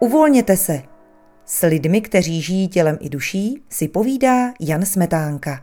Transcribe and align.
Uvolněte 0.00 0.56
se. 0.56 0.82
S 1.44 1.66
lidmi, 1.66 2.00
kteří 2.00 2.42
žijí 2.42 2.68
tělem 2.68 2.98
i 3.00 3.08
duší, 3.08 3.62
si 3.68 3.88
povídá 3.88 4.52
Jan 4.60 4.84
Smetánka. 4.84 5.60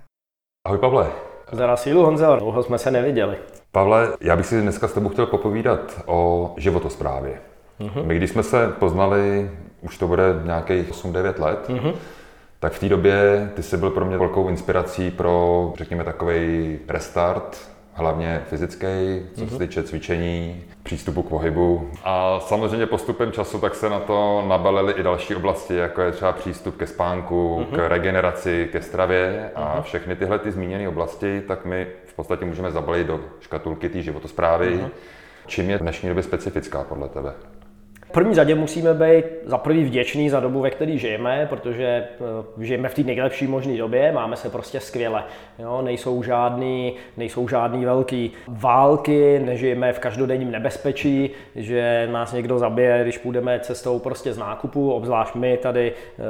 Ahoj 0.66 0.80
Pavle. 0.80 1.08
Za 1.52 1.78
sílu 1.78 2.06
Honzo, 2.06 2.36
dlouho 2.36 2.64
jsme 2.64 2.78
se 2.78 2.92
neviděli. 2.92 3.38
Pavle, 3.72 4.08
já 4.22 4.36
bych 4.36 4.46
si 4.46 4.62
dneska 4.62 4.88
s 4.88 4.94
tebou 4.94 5.10
chtěl 5.10 5.26
popovídat 5.26 6.02
o 6.06 6.54
životosprávě. 6.58 7.42
Mm-hmm. 7.80 8.06
My 8.06 8.16
když 8.16 8.30
jsme 8.30 8.44
se 8.44 8.68
poznali, 8.80 9.52
už 9.82 9.98
to 9.98 10.08
bude 10.08 10.24
nějakých 10.44 10.92
8-9 10.92 11.42
let, 11.42 11.70
mm-hmm. 11.70 11.94
tak 12.60 12.74
v 12.74 12.80
té 12.80 12.90
době 12.90 13.50
ty 13.56 13.64
jsi 13.64 13.78
byl 13.78 13.90
pro 13.90 14.06
mě 14.06 14.18
velkou 14.18 14.50
inspirací 14.50 15.12
pro, 15.12 15.74
řekněme, 15.78 16.04
takový 16.04 16.80
restart 16.88 17.58
hlavně 17.96 18.42
fyzický, 18.50 18.88
co 19.34 19.48
se 19.48 19.56
mhm. 19.56 19.60
týče 19.60 19.84
cvičení, 19.84 20.64
přístupu 20.84 21.24
k 21.24 21.30
pohybu. 21.30 21.92
A 22.04 22.40
samozřejmě 22.40 22.86
postupem 22.86 23.32
času 23.32 23.60
tak 23.60 23.76
se 23.76 23.90
na 23.90 24.00
to 24.00 24.46
nabalily 24.48 24.94
i 24.94 25.04
další 25.04 25.36
oblasti, 25.36 25.76
jako 25.76 26.02
je 26.02 26.12
třeba 26.12 26.32
přístup 26.32 26.78
ke 26.78 26.88
spánku, 26.88 27.60
uh-huh. 27.60 27.76
k 27.76 27.90
regeneraci, 27.90 28.70
ke 28.72 28.82
stravě 28.82 29.52
a 29.56 29.78
uh-huh. 29.78 29.82
všechny 29.82 30.16
tyhle 30.16 30.40
ty 30.40 30.52
zmíněné 30.52 30.90
oblasti, 30.90 31.42
tak 31.48 31.66
my 31.66 31.88
v 32.06 32.14
podstatě 32.14 32.46
můžeme 32.46 32.72
zabalit 32.72 33.08
do 33.08 33.20
škatulky 33.40 33.90
té 33.90 34.02
životosprávy. 34.02 34.78
Uh-huh. 34.78 34.90
Čím 35.48 35.70
je 35.70 35.78
v 35.78 35.82
dnešní 35.82 36.10
době 36.10 36.24
specifická 36.24 36.84
podle 36.84 37.10
tebe? 37.10 37.34
První 38.16 38.36
řadě 38.36 38.56
musíme 38.56 38.94
být 38.94 39.26
za 39.46 39.58
prvý 39.58 39.84
vděční 39.84 40.30
za 40.30 40.40
dobu, 40.40 40.62
ve 40.62 40.70
které 40.70 40.98
žijeme, 40.98 41.48
protože 41.50 41.86
eh, 41.86 42.66
žijeme 42.66 42.90
v 42.90 42.94
té 42.94 43.04
nejlepší 43.04 43.48
možné 43.48 43.78
době, 43.78 44.12
máme 44.12 44.36
se 44.36 44.50
prostě 44.50 44.80
skvěle. 44.80 45.24
Jo? 45.60 45.82
Nejsou, 45.82 46.24
žádný, 46.24 46.94
nejsou 47.18 47.48
žádný 47.48 47.86
velký 47.86 48.32
války, 48.48 49.42
nežijeme 49.46 49.94
v 49.94 50.00
každodenním 50.00 50.52
nebezpečí, 50.52 51.30
že 51.56 52.10
nás 52.12 52.34
někdo 52.34 52.60
zabije, 52.60 53.00
když 53.04 53.18
půjdeme 53.18 53.60
cestou 53.60 54.00
prostě 54.00 54.34
z 54.34 54.38
nákupu, 54.38 54.92
obzvlášť 54.92 55.36
my 55.36 55.58
tady 55.58 55.94
eh, 55.94 56.24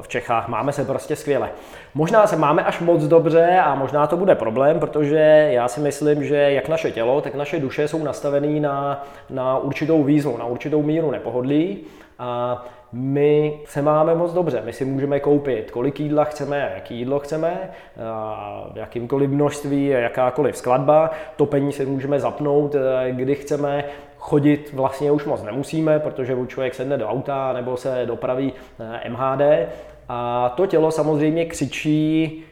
v 0.00 0.08
Čechách, 0.08 0.48
máme 0.48 0.72
se 0.72 0.84
prostě 0.84 1.16
skvěle. 1.16 1.50
Možná 1.94 2.26
se 2.26 2.36
máme 2.36 2.64
až 2.64 2.80
moc 2.80 3.04
dobře 3.04 3.60
a 3.64 3.74
možná 3.74 4.06
to 4.06 4.16
bude 4.16 4.34
problém, 4.34 4.80
protože 4.80 5.48
já 5.50 5.68
si 5.68 5.80
myslím, 5.80 6.24
že 6.24 6.36
jak 6.36 6.68
naše 6.68 6.90
tělo, 6.90 7.20
tak 7.20 7.34
naše 7.34 7.60
duše 7.60 7.88
jsou 7.88 8.04
nastavený 8.04 8.60
na, 8.60 9.06
na 9.30 9.58
určitou 9.58 10.04
výzvu, 10.04 10.36
na 10.38 10.46
určitou 10.46 10.82
míru 10.82 11.13
nepohodlí 11.14 11.78
a 12.18 12.64
my 12.92 13.60
se 13.64 13.82
máme 13.82 14.14
moc 14.14 14.32
dobře, 14.32 14.62
my 14.64 14.72
si 14.72 14.84
můžeme 14.84 15.20
koupit, 15.20 15.70
kolik 15.70 16.00
jídla 16.00 16.24
chceme, 16.24 16.72
jaký 16.74 16.98
jídlo 16.98 17.18
chceme, 17.18 17.70
v 18.72 18.76
jakýmkoliv 18.76 19.30
množství, 19.30 19.86
jakákoliv 19.86 20.56
skladba, 20.56 21.10
topení 21.36 21.72
si 21.72 21.86
můžeme 21.86 22.20
zapnout, 22.20 22.74
eh, 22.74 23.12
kdy 23.12 23.34
chceme, 23.34 23.84
chodit 24.18 24.70
vlastně 24.72 25.10
už 25.10 25.24
moc 25.24 25.42
nemusíme, 25.42 25.98
protože 25.98 26.36
člověk 26.46 26.74
sedne 26.74 26.96
do 26.96 27.08
auta 27.08 27.52
nebo 27.52 27.76
se 27.76 28.02
dopraví 28.06 28.52
eh, 28.80 29.10
MHD 29.10 29.68
a 30.08 30.48
to 30.56 30.66
tělo 30.66 30.90
samozřejmě 30.90 31.44
křičí, 31.44 32.42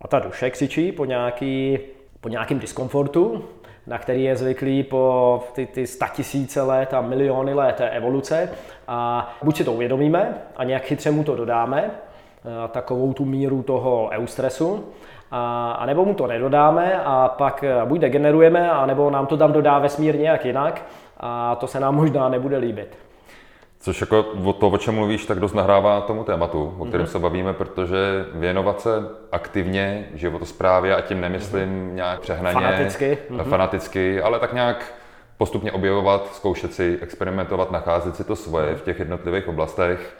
a 0.00 0.08
ta 0.08 0.18
duše 0.18 0.50
křičí 0.50 0.92
po, 0.92 1.04
nějaký, 1.04 1.78
po 2.20 2.28
nějakým 2.28 2.58
diskomfortu, 2.58 3.44
na 3.86 3.98
který 3.98 4.24
je 4.24 4.36
zvyklý 4.36 4.82
po 4.82 5.44
ty, 5.52 5.66
ty 5.66 5.84
tisíce 6.12 6.62
let 6.62 6.94
a 6.94 7.00
miliony 7.00 7.54
let 7.54 7.80
evoluce. 7.90 8.50
A 8.88 9.30
buď 9.42 9.56
si 9.56 9.64
to 9.64 9.72
uvědomíme 9.72 10.34
a 10.56 10.64
nějak 10.64 10.82
chytře 10.82 11.10
mu 11.10 11.24
to 11.24 11.36
dodáme, 11.36 11.90
eh, 11.90 12.68
takovou 12.68 13.12
tu 13.12 13.24
míru 13.24 13.62
toho 13.62 14.08
eustresu, 14.12 14.84
a, 15.30 15.72
a 15.72 15.86
nebo 15.86 16.04
mu 16.04 16.14
to 16.14 16.26
nedodáme 16.26 17.00
a 17.04 17.28
pak 17.38 17.64
eh, 17.64 17.74
buď 17.84 18.00
degenerujeme, 18.00 18.70
a 18.70 18.86
nebo 18.86 19.10
nám 19.10 19.26
to 19.26 19.36
tam 19.36 19.52
dodá 19.52 19.78
vesmír 19.78 20.18
nějak 20.18 20.44
jinak 20.44 20.82
a 21.20 21.54
to 21.54 21.66
se 21.66 21.80
nám 21.80 21.94
možná 21.94 22.28
nebude 22.28 22.56
líbit. 22.56 23.09
Což 23.82 24.00
jako 24.00 24.20
o 24.44 24.52
to, 24.52 24.68
o 24.68 24.78
čem 24.78 24.94
mluvíš, 24.94 25.26
tak 25.26 25.40
dost 25.40 25.52
nahrává 25.54 26.00
tomu 26.00 26.24
tématu, 26.24 26.74
o 26.78 26.84
kterém 26.84 27.06
mm-hmm. 27.06 27.10
se 27.10 27.18
bavíme, 27.18 27.52
protože 27.52 28.26
věnovat 28.34 28.80
se 28.80 28.90
aktivně 29.32 30.08
životosprávě, 30.14 30.96
a 30.96 31.00
tím 31.00 31.20
nemyslím 31.20 31.68
mm-hmm. 31.68 31.94
nějak 31.94 32.20
přehnaně, 32.20 32.54
fanaticky. 32.54 33.18
Mm-hmm. 33.30 33.44
fanaticky, 33.44 34.22
ale 34.22 34.38
tak 34.38 34.52
nějak 34.52 34.94
postupně 35.36 35.72
objevovat, 35.72 36.34
zkoušet 36.34 36.74
si, 36.74 36.98
experimentovat, 37.02 37.70
nacházet 37.70 38.16
si 38.16 38.24
to 38.24 38.36
svoje 38.36 38.74
v 38.74 38.82
těch 38.82 38.98
jednotlivých 38.98 39.48
oblastech, 39.48 40.16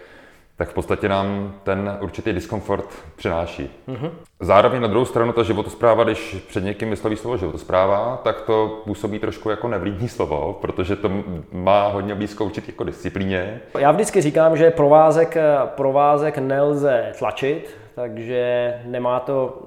tak 0.61 0.69
v 0.69 0.75
podstatě 0.75 1.09
nám 1.09 1.55
ten 1.63 1.99
určitý 2.01 2.33
diskomfort 2.33 2.85
přináší. 3.17 3.71
Mm-hmm. 3.89 4.11
Zároveň 4.41 4.83
na 4.83 4.89
druhou 4.89 5.05
stranu 5.05 5.33
ta 5.33 5.43
životospráva, 5.43 6.05
když 6.05 6.37
před 6.49 6.65
někým 6.65 6.91
vysloví 6.91 7.17
slovo 7.17 7.37
životospráva, 7.37 8.21
tak 8.25 8.41
to 8.41 8.83
působí 8.85 9.19
trošku 9.19 9.51
jako 9.51 9.69
nevlídní 9.69 10.09
slovo, 10.09 10.59
protože 10.61 10.97
to 10.97 11.11
má 11.53 11.89
hodně 11.89 12.15
blízko 12.15 12.45
určitě 12.45 12.73
jako 12.73 12.85
disciplíně. 12.85 13.61
Já 13.79 13.93
vždycky 13.93 14.21
říkám, 14.21 14.57
že 14.57 14.71
provázek, 14.71 15.37
provázek 15.65 16.39
nelze 16.39 17.13
tlačit, 17.19 17.80
takže 17.95 18.75
nemá 18.85 19.21
to 19.21 19.59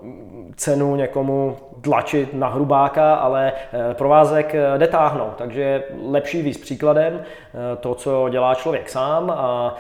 cenu 0.56 0.96
někomu 0.96 1.58
tlačit 1.82 2.34
na 2.34 2.48
hrubáka, 2.48 3.16
ale 3.16 3.54
eh, 3.54 3.94
provázek 3.94 4.56
eh, 4.56 4.78
jde 4.78 4.88
táhnout. 4.88 5.36
Takže 5.36 5.84
lepší 6.10 6.42
víc 6.42 6.58
příkladem 6.58 7.22
eh, 7.22 7.76
to, 7.76 7.96
co 7.96 8.30
dělá 8.30 8.56
člověk 8.56 8.90
sám 8.90 9.30
a 9.30 9.76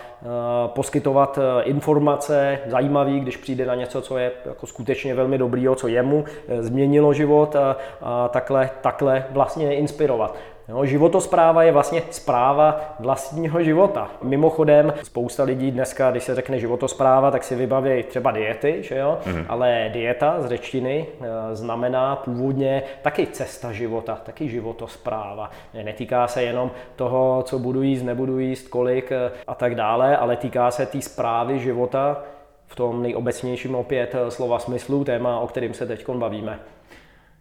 poskytovat 0.67 1.39
informace 1.63 2.59
zajímavý, 2.65 3.19
když 3.19 3.37
přijde 3.37 3.65
na 3.65 3.75
něco, 3.75 4.01
co 4.01 4.17
je 4.17 4.31
jako 4.45 4.67
skutečně 4.67 5.15
velmi 5.15 5.37
dobrýho, 5.37 5.75
co 5.75 5.87
jemu 5.87 6.25
změnilo 6.59 7.13
život 7.13 7.55
a, 7.55 7.77
a 8.01 8.27
takhle, 8.27 8.69
takhle 8.81 9.25
vlastně 9.31 9.75
inspirovat. 9.75 10.35
Jo, 10.73 10.85
životospráva 10.85 11.63
je 11.63 11.71
vlastně 11.71 12.03
zpráva 12.11 12.95
vlastního 12.99 13.63
života. 13.63 14.11
Mimochodem, 14.23 14.93
spousta 15.03 15.43
lidí 15.43 15.71
dneska, 15.71 16.11
když 16.11 16.23
se 16.23 16.35
řekne 16.35 16.59
životospráva, 16.59 17.31
tak 17.31 17.43
si 17.43 17.55
vybaví 17.55 18.03
třeba 18.03 18.31
diety, 18.31 18.77
že 18.81 18.97
jo? 18.97 19.17
Mm. 19.25 19.45
ale 19.49 19.89
dieta 19.93 20.41
z 20.41 20.45
řečtiny 20.45 21.07
e, 21.51 21.55
znamená 21.55 22.15
původně 22.15 22.83
taky 23.01 23.27
cesta 23.27 23.71
života, 23.71 24.21
taky 24.25 24.49
životospráva. 24.49 25.51
Netýká 25.83 26.27
se 26.27 26.43
jenom 26.43 26.71
toho, 26.95 27.43
co 27.45 27.59
budu 27.59 27.81
jíst, 27.81 28.03
nebudu 28.03 28.39
jíst, 28.39 28.67
kolik 28.67 29.11
e, 29.11 29.31
a 29.47 29.55
tak 29.55 29.75
dále, 29.75 30.17
ale 30.17 30.35
týká 30.35 30.71
se 30.71 30.85
té 30.85 30.91
tý 30.91 31.01
zprávy 31.01 31.59
života 31.59 32.23
v 32.67 32.75
tom 32.75 33.03
nejobecnějším 33.03 33.75
opět 33.75 34.15
e, 34.15 34.31
slova 34.31 34.59
smyslu, 34.59 35.03
téma, 35.03 35.39
o 35.39 35.47
kterým 35.47 35.73
se 35.73 35.85
teď 35.85 36.09
bavíme. 36.09 36.59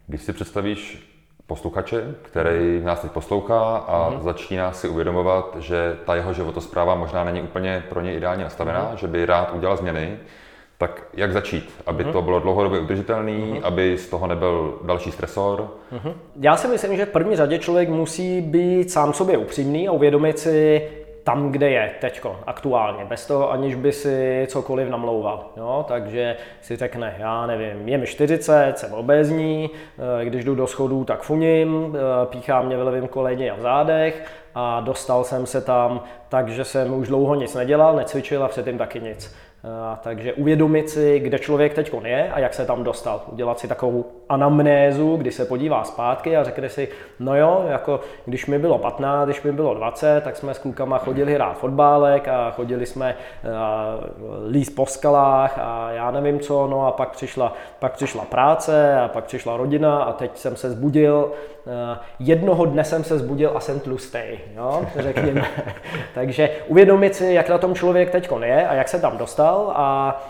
Když 0.06 0.22
si 0.22 0.32
představíš 0.32 1.12
posluchače, 1.46 2.14
který 2.22 2.80
nás 2.84 3.00
teď 3.00 3.12
poslouchá 3.12 3.76
a 3.76 4.10
mm-hmm. 4.10 4.20
začíná 4.20 4.72
si 4.72 4.88
uvědomovat, 4.88 5.56
že 5.58 5.96
ta 6.06 6.14
jeho 6.14 6.32
životospráva 6.32 6.94
možná 6.94 7.24
není 7.24 7.42
úplně 7.42 7.84
pro 7.88 8.00
ně 8.00 8.14
ideálně 8.14 8.44
nastavená, 8.44 8.90
mm-hmm. 8.92 8.98
že 8.98 9.06
by 9.06 9.26
rád 9.26 9.52
udělal 9.54 9.76
změny, 9.76 10.16
tak 10.78 11.02
jak 11.14 11.32
začít, 11.32 11.74
aby 11.86 12.04
mm-hmm. 12.04 12.12
to 12.12 12.22
bylo 12.22 12.40
dlouhodobě 12.40 12.80
udržitelné, 12.80 13.32
mm-hmm. 13.32 13.60
aby 13.62 13.98
z 13.98 14.08
toho 14.08 14.26
nebyl 14.26 14.78
další 14.84 15.12
stresor? 15.12 15.68
Mm-hmm. 15.92 16.14
Já 16.40 16.56
si 16.56 16.68
myslím, 16.68 16.96
že 16.96 17.06
v 17.06 17.10
první 17.10 17.36
řadě 17.36 17.58
člověk 17.58 17.88
musí 17.88 18.40
být 18.40 18.90
sám 18.90 19.12
sobě 19.12 19.38
upřímný 19.38 19.88
a 19.88 19.92
uvědomit 19.92 20.38
si, 20.38 20.88
tam, 21.24 21.52
kde 21.52 21.70
je 21.70 21.90
teďko, 22.00 22.40
aktuálně, 22.46 23.04
bez 23.04 23.26
toho, 23.26 23.50
aniž 23.50 23.74
by 23.74 23.92
si 23.92 24.46
cokoliv 24.48 24.88
namlouval. 24.88 25.46
Jo? 25.56 25.84
Takže 25.88 26.36
si 26.60 26.76
řekne, 26.76 27.16
já 27.18 27.46
nevím, 27.46 27.88
je 27.88 27.98
mi 27.98 28.06
40, 28.06 28.78
jsem 28.78 28.92
obézní, 28.92 29.70
eh, 30.20 30.24
když 30.24 30.44
jdu 30.44 30.54
do 30.54 30.66
schodů, 30.66 31.04
tak 31.04 31.22
funím, 31.22 31.96
eh, 31.96 32.26
píchá 32.26 32.62
mě 32.62 32.76
v 32.76 32.82
levém 32.82 33.08
koleně 33.08 33.50
a 33.50 33.56
v 33.56 33.60
zádech 33.60 34.24
a 34.54 34.80
dostal 34.80 35.24
jsem 35.24 35.46
se 35.46 35.60
tam, 35.60 36.02
takže 36.28 36.64
jsem 36.64 36.94
už 36.94 37.08
dlouho 37.08 37.34
nic 37.34 37.54
nedělal, 37.54 37.96
necvičil 37.96 38.44
a 38.44 38.48
předtím 38.48 38.78
taky 38.78 39.00
nic. 39.00 39.36
Takže 40.00 40.32
uvědomit 40.32 40.90
si, 40.90 41.18
kde 41.18 41.38
člověk 41.38 41.74
teď 41.74 41.92
je 42.04 42.32
a 42.32 42.38
jak 42.38 42.54
se 42.54 42.66
tam 42.66 42.84
dostal. 42.84 43.22
Udělat 43.32 43.58
si 43.58 43.68
takovou 43.68 44.04
anamnézu, 44.28 45.16
kdy 45.16 45.32
se 45.32 45.44
podívá 45.44 45.84
zpátky 45.84 46.36
a 46.36 46.44
řekne 46.44 46.68
si, 46.68 46.88
no 47.20 47.36
jo, 47.36 47.64
jako 47.68 48.00
když 48.24 48.46
mi 48.46 48.58
bylo 48.58 48.78
15, 48.78 49.26
když 49.26 49.42
mi 49.42 49.52
bylo 49.52 49.74
20, 49.74 50.24
tak 50.24 50.36
jsme 50.36 50.54
s 50.54 50.58
klukama 50.58 50.98
chodili 50.98 51.34
hrát 51.34 51.58
fotbálek 51.58 52.28
a 52.28 52.50
chodili 52.50 52.86
jsme 52.86 53.14
líst 54.50 54.74
po 54.74 54.86
skalách 54.86 55.58
a 55.58 55.90
já 55.90 56.10
nevím 56.10 56.40
co, 56.40 56.66
no 56.66 56.86
a 56.86 56.92
pak 56.92 57.10
přišla, 57.10 57.52
pak 57.78 57.92
přišla 57.92 58.24
práce 58.24 59.00
a 59.00 59.08
pak 59.08 59.24
přišla 59.24 59.56
rodina 59.56 60.02
a 60.02 60.12
teď 60.12 60.38
jsem 60.38 60.56
se 60.56 60.70
zbudil, 60.70 61.32
jednoho 62.18 62.64
dne 62.64 62.84
jsem 62.84 63.04
se 63.04 63.18
zbudil 63.18 63.52
a 63.54 63.60
jsem 63.60 63.80
tlustý, 63.80 64.18
jo, 64.56 64.86
řekněme. 64.96 65.44
Takže 66.14 66.50
uvědomit 66.66 67.14
si, 67.14 67.32
jak 67.32 67.48
na 67.48 67.58
tom 67.58 67.74
člověk 67.74 68.10
teď 68.10 68.28
je 68.44 68.66
a 68.66 68.74
jak 68.74 68.88
se 68.88 69.00
tam 69.00 69.18
dostal, 69.18 69.72
a, 69.76 70.20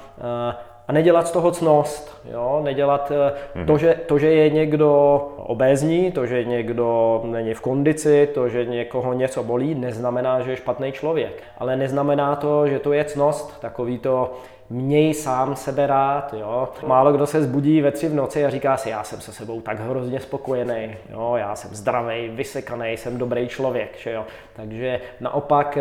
a 0.89 0.93
nedělat 0.93 1.29
z 1.29 1.31
toho 1.31 1.51
cnost, 1.51 2.23
jo? 2.33 2.61
nedělat 2.65 3.11
mm-hmm. 3.11 3.67
to, 3.67 3.79
že, 3.79 3.95
to, 4.07 4.19
že 4.19 4.31
je 4.31 4.51
někdo 4.51 5.15
obézní, 5.37 6.13
to, 6.13 6.27
že 6.27 6.45
někdo 6.45 7.21
není 7.25 7.55
v 7.55 7.61
kondici, 7.61 8.29
to, 8.35 8.49
že 8.49 8.65
někoho 8.65 9.13
něco 9.13 9.43
bolí, 9.43 9.75
neznamená, 9.75 10.41
že 10.41 10.51
je 10.51 10.57
špatný 10.57 10.93
člověk. 10.93 11.43
Ale 11.59 11.77
neznamená 11.77 12.37
to, 12.37 12.67
že 12.67 12.79
to 12.79 12.93
je 12.93 13.05
cnost, 13.05 13.61
takový 13.61 13.99
to 13.99 14.33
měj 14.73 15.15
sám 15.15 15.57
sebe 15.57 15.87
rád. 15.87 16.35
Jo? 16.35 16.69
Málo 16.87 17.13
kdo 17.13 17.27
se 17.27 17.43
zbudí 17.43 17.81
ve 17.81 17.91
tři 17.91 18.09
v 18.09 18.15
noci 18.15 18.45
a 18.45 18.51
říká 18.51 18.77
si, 18.77 18.91
já 18.91 19.05
jsem 19.05 19.21
se 19.21 19.33
sebou 19.33 19.61
tak 19.61 19.81
hrozně 19.81 20.21
spokojený, 20.21 20.97
jo? 21.11 21.35
já 21.37 21.57
jsem 21.57 21.75
zdravý, 21.75 22.29
vysekaný, 22.29 22.93
jsem 22.93 23.19
dobrý 23.19 23.49
člověk. 23.49 23.99
Že 23.99 24.13
jo? 24.13 24.25
Takže 24.53 25.01
naopak 25.21 25.79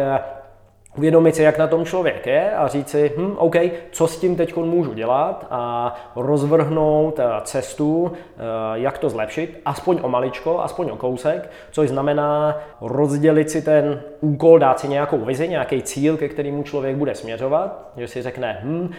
uvědomit 0.98 1.36
si, 1.36 1.44
jak 1.44 1.58
na 1.58 1.68
tom 1.68 1.86
člověk 1.86 2.28
je 2.28 2.52
a 2.52 2.68
říct 2.68 2.90
si, 2.90 3.12
hm, 3.18 3.36
OK, 3.38 3.56
co 3.92 4.08
s 4.08 4.20
tím 4.20 4.36
teď 4.36 4.56
můžu 4.56 4.94
dělat 4.94 5.48
a 5.50 5.94
rozvrhnout 6.16 7.20
eh, 7.20 7.26
cestu, 7.44 8.12
eh, 8.14 8.42
jak 8.74 8.98
to 8.98 9.10
zlepšit, 9.10 9.62
aspoň 9.66 10.00
o 10.02 10.10
maličko, 10.10 10.60
aspoň 10.60 10.90
o 10.90 10.96
kousek, 10.96 11.50
což 11.72 11.90
znamená 11.90 12.60
rozdělit 12.82 13.50
si 13.50 13.62
ten 13.62 14.02
úkol, 14.22 14.60
dát 14.60 14.80
si 14.80 14.88
nějakou 14.88 15.18
vizi, 15.18 15.48
nějaký 15.48 15.82
cíl, 15.82 16.18
ke 16.18 16.30
kterému 16.30 16.64
člověk 16.64 16.96
bude 16.96 17.16
směřovat, 17.16 17.92
že 17.98 18.08
si 18.08 18.22
řekne, 18.22 18.60
hm, 18.64 18.92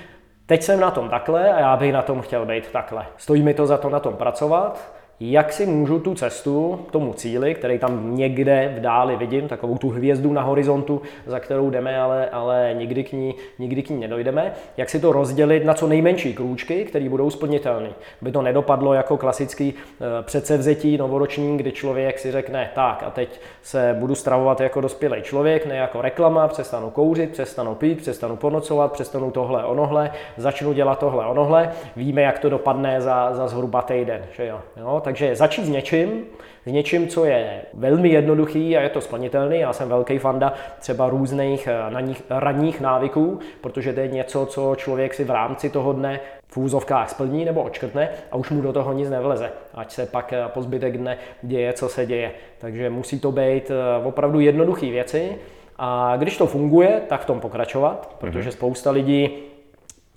teď 0.47 0.63
jsem 0.63 0.81
na 0.81 0.91
tom 0.91 1.09
takhle 1.09 1.53
a 1.53 1.61
já 1.61 1.77
bych 1.77 1.93
na 1.93 2.03
tom 2.03 2.21
chtěl 2.21 2.47
být 2.47 2.71
takhle. 2.73 3.07
Stojí 3.17 3.43
mi 3.43 3.55
to 3.55 3.67
za 3.67 3.79
to 3.79 3.91
na 3.91 4.01
tom 4.01 4.15
pracovat, 4.17 4.93
jak 5.31 5.53
si 5.53 5.67
můžu 5.67 5.99
tu 5.99 6.15
cestu 6.15 6.81
k 6.89 6.93
tomu 6.93 7.13
cíli, 7.13 7.55
který 7.55 7.79
tam 7.79 8.17
někde 8.17 8.75
v 8.77 8.81
dáli 8.81 9.17
vidím, 9.17 9.49
takovou 9.49 9.79
tu 9.79 9.91
hvězdu 9.91 10.33
na 10.33 10.43
horizontu, 10.43 11.03
za 11.27 11.41
kterou 11.41 11.71
jdeme, 11.71 12.01
ale, 12.01 12.31
ale 12.31 12.75
nikdy, 12.79 13.05
k 13.05 13.13
ní, 13.13 13.35
nikdy 13.59 13.83
k 13.83 13.91
ní 13.91 14.01
nedojdeme, 14.01 14.53
jak 14.77 14.91
si 14.91 15.01
to 15.01 15.13
rozdělit 15.13 15.65
na 15.65 15.75
co 15.75 15.87
nejmenší 15.87 16.35
krůčky, 16.35 16.85
které 16.85 17.09
budou 17.09 17.31
splnitelné. 17.31 17.89
Aby 18.23 18.33
to 18.33 18.43
nedopadlo 18.43 18.95
jako 18.95 19.17
klasický 19.17 19.75
eh, 19.75 20.23
předsevzetí 20.23 20.99
novoroční, 20.99 21.57
kdy 21.57 21.73
člověk 21.73 22.19
si 22.19 22.33
řekne, 22.33 22.71
tak 22.75 23.03
a 23.07 23.11
teď 23.11 23.41
se 23.63 23.97
budu 23.99 24.15
stravovat 24.15 24.61
jako 24.61 24.81
dospělý 24.81 25.23
člověk, 25.23 25.67
ne 25.67 25.77
jako 25.77 26.03
reklama, 26.03 26.49
přestanu 26.49 26.91
kouřit, 26.91 27.31
přestanu 27.31 27.75
pít, 27.75 27.99
přestanu 27.99 28.37
ponocovat, 28.37 28.93
přestanu 28.93 29.31
tohle 29.31 29.65
onohle, 29.65 30.11
začnu 30.37 30.73
dělat 30.73 30.99
tohle 30.99 31.27
onohle. 31.27 31.73
Víme, 31.97 32.23
jak 32.23 32.39
to 32.39 32.49
dopadne 32.49 33.01
za, 33.01 33.35
za 33.35 33.49
zhruba 33.49 33.83
týden. 33.83 34.25
Že 34.33 34.47
jo? 34.47 34.61
Jo? 34.77 35.01
Takže 35.13 35.37
začít 35.37 35.65
s 35.65 35.69
něčím, 35.69 36.25
s 36.67 36.73
něčím, 36.73 37.09
co 37.09 37.25
je 37.25 37.63
velmi 37.75 38.09
jednoduchý 38.09 38.77
a 38.77 38.81
je 38.81 38.89
to 38.89 39.01
splnitelný. 39.01 39.59
Já 39.59 39.73
jsem 39.73 39.89
velký 39.89 40.19
fanda 40.19 40.55
třeba 40.79 41.09
různých 41.09 41.67
eh, 41.67 41.91
na 41.91 42.01
nich, 42.01 42.23
ranních 42.31 42.81
návyků, 42.81 43.39
protože 43.61 43.93
to 43.93 44.01
je 44.01 44.09
něco, 44.09 44.47
co 44.47 44.75
člověk 44.77 45.15
si 45.15 45.25
v 45.25 45.31
rámci 45.31 45.71
toho 45.71 45.93
dne 45.93 46.21
v 46.49 46.57
úzovkách 46.57 47.11
splní 47.11 47.45
nebo 47.45 47.63
očkrtne 47.63 48.09
a 48.31 48.37
už 48.37 48.51
mu 48.51 48.63
do 48.63 48.73
toho 48.73 48.93
nic 48.93 49.11
nevleze, 49.11 49.53
ať 49.75 49.93
se 49.93 50.07
pak 50.07 50.33
eh, 50.33 50.45
po 50.49 50.63
zbytek 50.63 50.99
dne 50.99 51.17
děje, 51.43 51.73
co 51.73 51.89
se 51.89 52.07
děje. 52.07 52.33
Takže 52.59 52.91
musí 52.91 53.21
to 53.21 53.33
být 53.33 53.71
eh, 53.71 54.05
opravdu 54.05 54.41
jednoduché 54.41 54.87
věci 54.87 55.37
a 55.79 56.17
když 56.17 56.37
to 56.37 56.47
funguje, 56.47 57.01
tak 57.09 57.21
v 57.21 57.27
tom 57.27 57.41
pokračovat, 57.41 58.17
protože 58.19 58.49
mhm. 58.49 58.53
spousta 58.53 58.91
lidí 58.91 59.52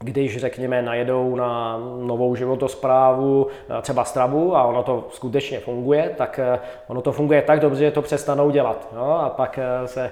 když 0.04 0.38
řekněme 0.38 0.82
najedou 0.82 1.36
na 1.36 1.80
novou 2.02 2.36
životosprávu, 2.36 3.48
eh, 3.48 3.82
třeba 3.82 4.04
stravu 4.04 4.56
a 4.56 4.64
ono 4.64 4.84
to 4.84 5.08
skutečně 5.12 5.60
funguje, 5.60 6.12
tak 6.18 6.40
eh, 6.40 6.60
ono 6.88 7.02
to 7.02 7.12
funguje 7.12 7.42
tak 7.42 7.60
dobře, 7.60 7.86
že 7.86 7.92
to 7.92 8.02
přestanou 8.02 8.50
dělat 8.52 8.88
no, 8.96 9.20
a 9.20 9.30
pak 9.30 9.60
eh, 9.60 9.88
se 9.88 10.12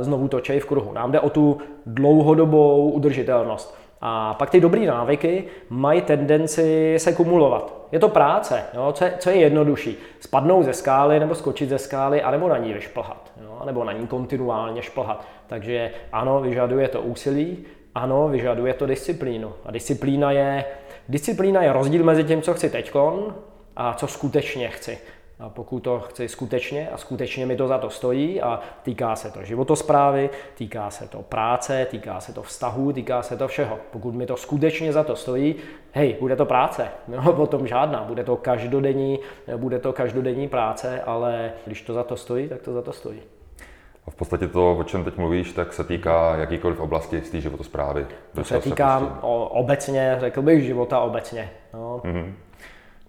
znovu 0.00 0.28
točí 0.28 0.60
v 0.60 0.66
kruhu. 0.66 0.92
Nám 0.92 1.12
jde 1.12 1.20
o 1.20 1.30
tu 1.30 1.58
dlouhodobou 1.86 2.90
udržitelnost. 2.90 3.80
A 4.02 4.34
pak 4.34 4.50
ty 4.50 4.60
dobré 4.60 4.86
návyky 4.86 5.44
mají 5.70 6.02
tendenci 6.02 6.94
se 6.98 7.12
kumulovat. 7.12 7.74
Je 7.92 7.98
to 7.98 8.08
práce, 8.08 8.62
jo? 8.74 8.92
Co, 8.92 9.04
je, 9.04 9.14
co 9.18 9.30
je 9.30 9.36
jednodušší? 9.36 9.96
Spadnout 10.20 10.64
ze 10.64 10.72
skály 10.72 11.20
nebo 11.20 11.34
skočit 11.34 11.68
ze 11.68 11.78
skály, 11.78 12.22
anebo 12.22 12.48
na 12.48 12.58
ní 12.58 12.72
vyšplhat, 12.72 13.32
jo? 13.44 13.62
nebo 13.66 13.84
na 13.84 13.92
ní 13.92 14.06
kontinuálně 14.06 14.82
šplhat. 14.82 15.26
Takže 15.46 15.90
ano, 16.12 16.40
vyžaduje 16.40 16.88
to 16.88 17.00
úsilí, 17.00 17.58
ano, 17.94 18.28
vyžaduje 18.28 18.74
to 18.74 18.86
disciplínu. 18.86 19.52
A 19.64 19.70
disciplína 19.70 20.32
je, 20.32 20.64
disciplína 21.08 21.62
je 21.62 21.72
rozdíl 21.72 22.04
mezi 22.04 22.24
tím, 22.24 22.42
co 22.42 22.54
chci 22.54 22.70
teďkon 22.70 23.34
a 23.76 23.94
co 23.94 24.06
skutečně 24.06 24.68
chci. 24.68 24.98
A 25.40 25.48
pokud 25.48 25.80
to 25.80 26.00
chci 26.00 26.28
skutečně 26.28 26.88
a 26.88 26.96
skutečně 26.96 27.46
mi 27.46 27.56
to 27.56 27.68
za 27.68 27.78
to 27.78 27.90
stojí 27.90 28.40
a 28.40 28.60
týká 28.82 29.16
se 29.16 29.30
to 29.30 29.44
životosprávy, 29.44 30.30
týká 30.54 30.90
se 30.90 31.08
to 31.08 31.22
práce, 31.22 31.86
týká 31.90 32.20
se 32.20 32.32
to 32.32 32.42
vztahu, 32.42 32.92
týká 32.92 33.22
se 33.22 33.36
to 33.36 33.48
všeho. 33.48 33.78
Pokud 33.90 34.14
mi 34.14 34.26
to 34.26 34.36
skutečně 34.36 34.92
za 34.92 35.04
to 35.04 35.16
stojí, 35.16 35.54
hej, 35.92 36.16
bude 36.20 36.36
to 36.36 36.46
práce, 36.46 36.88
no, 37.08 37.32
potom 37.32 37.66
žádná, 37.66 38.04
bude 38.04 38.24
to 38.24 38.36
každodenní, 38.36 39.18
bude 39.56 39.78
to 39.78 39.92
každodenní 39.92 40.48
práce, 40.48 41.02
ale 41.02 41.52
když 41.66 41.82
to 41.82 41.94
za 41.94 42.04
to 42.04 42.16
stojí, 42.16 42.48
tak 42.48 42.62
to 42.62 42.72
za 42.72 42.82
to 42.82 42.92
stojí. 42.92 43.20
A 44.06 44.10
v 44.10 44.14
podstatě 44.14 44.48
to, 44.48 44.76
o 44.76 44.84
čem 44.84 45.04
teď 45.04 45.16
mluvíš, 45.16 45.52
tak 45.52 45.72
se 45.72 45.84
týká 45.84 46.36
jakýkoliv 46.36 46.80
oblasti 46.80 47.20
z 47.20 47.30
té 47.30 47.40
životosprávy. 47.40 48.06
To 48.34 48.44
se 48.44 48.60
týká 48.60 48.98
se 49.00 49.06
obecně, 49.50 50.16
řekl 50.20 50.42
bych, 50.42 50.64
života 50.64 51.00
obecně. 51.00 51.50
No. 51.74 52.00
Mm-hmm. 52.04 52.32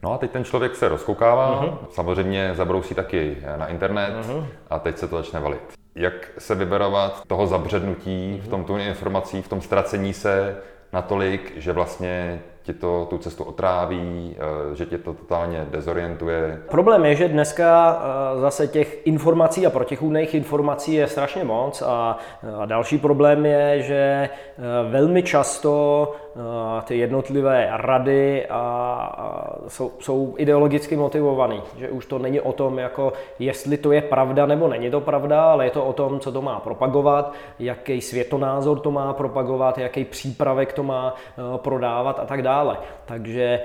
No 0.03 0.13
a 0.13 0.17
teď 0.17 0.31
ten 0.31 0.43
člověk 0.43 0.75
se 0.75 0.89
rozkoukává, 0.89 1.61
mm-hmm. 1.61 1.77
samozřejmě 1.91 2.51
zabrousí 2.55 2.95
taky 2.95 3.37
na 3.55 3.67
internet 3.67 4.13
mm-hmm. 4.13 4.45
a 4.69 4.79
teď 4.79 4.97
se 4.97 5.07
to 5.07 5.17
začne 5.17 5.39
valit. 5.39 5.73
Jak 5.95 6.31
se 6.37 6.55
vyberovat 6.55 7.21
toho 7.27 7.47
zabřednutí 7.47 8.33
mm-hmm. 8.33 8.41
v 8.41 8.47
tom 8.47 8.63
tu 8.63 8.77
informací, 8.77 9.41
v 9.41 9.47
tom 9.47 9.61
ztracení 9.61 10.13
se 10.13 10.57
natolik, 10.93 11.53
že 11.57 11.71
vlastně 11.71 12.41
ti 12.63 12.73
to 12.73 13.07
tu 13.09 13.17
cestu 13.17 13.43
otráví, 13.43 14.35
eh, 14.37 14.75
že 14.75 14.85
tě 14.85 14.97
to 14.97 15.13
totálně 15.13 15.67
dezorientuje. 15.69 16.61
Problém 16.69 17.05
je, 17.05 17.15
že 17.15 17.27
dneska 17.27 18.01
eh, 18.01 18.39
zase 18.41 18.67
těch 18.67 19.07
informací 19.07 19.65
a 19.65 19.69
protichůdných 19.69 20.33
informací 20.33 20.93
je 20.93 21.07
strašně 21.07 21.43
moc 21.43 21.81
a, 21.81 22.17
a 22.59 22.65
další 22.65 22.97
problém 22.97 23.45
je, 23.45 23.81
že 23.81 24.29
eh, 24.29 24.91
velmi 24.91 25.23
často 25.23 26.15
ty 26.83 26.97
jednotlivé 26.97 27.69
rady 27.71 28.47
a, 28.49 29.55
jsou, 29.67 29.91
jsou 29.99 30.33
ideologicky 30.37 30.95
motivovaný, 30.95 31.61
že 31.77 31.89
už 31.89 32.05
to 32.05 32.19
není 32.19 32.41
o 32.41 32.53
tom, 32.53 32.79
jako 32.79 33.13
jestli 33.39 33.77
to 33.77 33.91
je 33.91 34.01
pravda 34.01 34.45
nebo 34.45 34.67
není 34.67 34.91
to 34.91 35.01
pravda, 35.01 35.43
ale 35.43 35.65
je 35.65 35.71
to 35.71 35.85
o 35.85 35.93
tom, 35.93 36.19
co 36.19 36.31
to 36.31 36.41
má 36.41 36.59
propagovat, 36.59 37.33
jaký 37.59 38.01
světonázor 38.01 38.79
to 38.79 38.91
má 38.91 39.13
propagovat, 39.13 39.77
jaký 39.77 40.05
přípravek 40.05 40.73
to 40.73 40.83
má 40.83 41.15
prodávat 41.57 42.19
a 42.19 42.25
tak 42.25 42.41
dále 42.41 42.51
dále. 42.51 42.77
Takže 43.05 43.59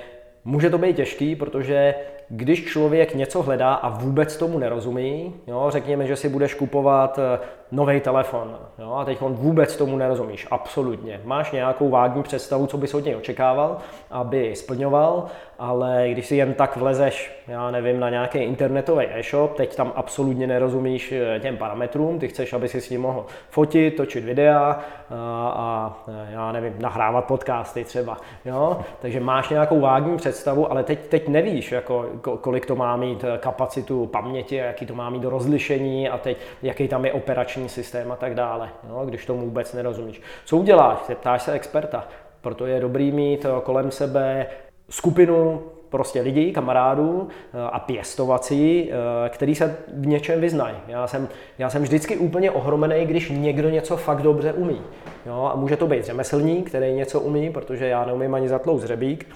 může 0.45 0.71
to 0.71 0.79
být 0.79 0.97
těžký, 0.97 1.37
protože 1.37 1.95
když 2.29 2.65
člověk 2.65 3.15
něco 3.15 3.43
hledá 3.43 3.75
a 3.75 3.89
vůbec 3.89 4.37
tomu 4.37 4.59
nerozumí, 4.59 5.35
jo, 5.47 5.67
řekněme, 5.69 6.07
že 6.07 6.17
si 6.17 6.29
budeš 6.29 6.55
kupovat 6.55 7.19
eh, 7.19 7.39
nový 7.73 8.01
telefon 8.01 8.59
jo, 8.79 8.93
a 8.93 9.05
teď 9.05 9.23
on 9.23 9.35
vůbec 9.35 9.77
tomu 9.77 9.97
nerozumíš, 9.97 10.47
absolutně. 10.51 11.21
Máš 11.25 11.53
nějakou 11.53 11.89
vágní 11.89 12.23
představu, 12.23 12.67
co 12.67 12.79
bys 12.79 12.95
od 12.95 13.05
něj 13.05 13.17
očekával, 13.17 13.77
aby 14.11 14.57
splňoval, 14.57 15.27
ale 15.59 16.09
když 16.13 16.27
si 16.27 16.37
jen 16.37 16.55
tak 16.55 16.77
vlezeš, 16.77 17.43
já 17.49 17.71
nevím, 17.71 18.01
na 18.01 18.11
nějaký 18.11 18.39
internetový 18.39 19.07
e-shop, 19.11 19.57
teď 19.57 19.77
tam 19.77 19.93
absolutně 19.97 20.47
nerozumíš 20.47 21.13
eh, 21.13 21.41
těm 21.41 21.57
parametrům, 21.57 22.19
ty 22.19 22.29
chceš, 22.29 22.53
aby 22.53 22.69
si 22.69 22.81
s 22.81 22.91
ním 22.91 23.01
mohl 23.01 23.27
fotit, 23.51 23.97
točit 23.97 24.25
videa 24.25 24.81
a, 25.11 25.53
a 25.57 25.99
já 26.31 26.53
nevím, 26.53 26.75
nahrávat 26.79 27.25
podcasty 27.25 27.85
třeba, 27.85 28.17
jo? 28.45 28.81
takže 29.01 29.21
máš 29.21 29.49
nějakou 29.49 29.81
vágní 29.81 30.17
představu, 30.17 30.71
ale 30.71 30.83
teď, 30.83 31.07
teď 31.07 31.29
nevíš, 31.29 31.73
jako, 31.73 32.07
kolik 32.41 32.67
to 32.67 32.77
má 32.77 32.97
mít 32.97 33.25
eh, 33.25 33.39
kapacitu 33.39 34.07
paměti, 34.07 34.57
jaký 34.57 34.87
to 34.87 34.95
má 34.95 35.11
mít 35.11 35.25
rozlišení 35.25 36.09
a 36.09 36.19
teď 36.19 36.37
jaký 36.63 36.89
tam 36.89 37.05
je 37.05 37.13
operační 37.13 37.56
systém 37.69 38.13
a 38.13 38.17
tak 38.17 38.35
dále, 38.35 38.69
jo? 38.89 39.03
když 39.05 39.27
tomu 39.27 39.41
vůbec 39.41 39.73
nerozumíš. 39.73 40.23
Co 40.45 40.57
uděláš? 40.57 40.99
Ptáš 41.15 41.43
se 41.43 41.53
experta. 41.53 42.09
Proto 42.41 42.67
je 42.67 42.81
dobrý 42.81 43.13
mít 43.13 43.45
eh, 43.45 43.49
kolem 43.63 43.91
sebe 43.91 44.47
skupinu 44.91 45.63
prostě 45.89 46.21
lidí, 46.21 46.53
kamarádů 46.53 47.29
eh, 47.29 47.59
a 47.73 47.79
pěstovací, 47.79 48.91
který 49.29 49.55
se 49.55 49.77
v 49.95 50.07
něčem 50.07 50.41
vyznají. 50.41 50.77
Já 50.89 51.07
jsem, 51.07 51.29
já 51.59 51.71
jsem 51.71 51.83
vždycky 51.83 52.17
úplně 52.17 52.51
ohromený, 52.51 53.07
když 53.07 53.31
někdo 53.31 53.69
něco 53.71 53.97
fakt 53.97 54.23
dobře 54.23 54.53
umí. 54.53 54.81
Jo, 55.27 55.51
a 55.53 55.57
může 55.57 55.77
to 55.77 55.87
být 55.87 56.05
řemeslník, 56.05 56.69
který 56.69 56.93
něco 56.93 57.21
umí, 57.21 57.51
protože 57.51 57.87
já 57.87 58.05
neumím 58.05 58.35
ani 58.35 58.49
zatlout 58.49 58.81
zřebík, 58.81 59.27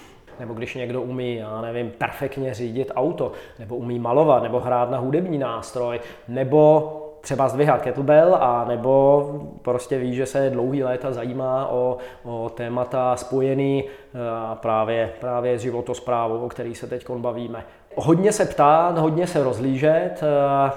nebo 0.40 0.54
když 0.54 0.74
někdo 0.74 1.02
umí, 1.02 1.36
já 1.36 1.60
nevím, 1.60 1.90
perfektně 1.98 2.54
řídit 2.54 2.92
auto, 2.94 3.32
nebo 3.58 3.76
umí 3.76 3.98
malovat, 3.98 4.42
nebo 4.42 4.60
hrát 4.60 4.90
na 4.90 4.98
hudební 4.98 5.38
nástroj, 5.38 6.00
nebo 6.28 7.09
třeba 7.20 7.48
zdvihat 7.48 7.82
kettlebell, 7.82 8.34
a 8.40 8.64
nebo 8.68 9.24
prostě 9.62 9.98
ví, 9.98 10.14
že 10.14 10.26
se 10.26 10.50
dlouhý 10.50 10.84
léta 10.84 11.12
zajímá 11.12 11.68
o, 11.68 11.96
o 12.24 12.48
témata 12.48 13.16
spojený 13.16 13.84
eh, 13.84 14.18
právě, 14.54 15.12
právě 15.20 15.58
s 15.58 15.62
životosprávou, 15.62 16.44
o 16.44 16.48
který 16.48 16.74
se 16.74 16.86
teď 16.86 17.10
bavíme. 17.10 17.64
Hodně 17.96 18.32
se 18.32 18.44
ptát, 18.44 18.98
hodně 18.98 19.26
se 19.26 19.42
rozlížet, 19.44 20.22
eh, 20.22 20.72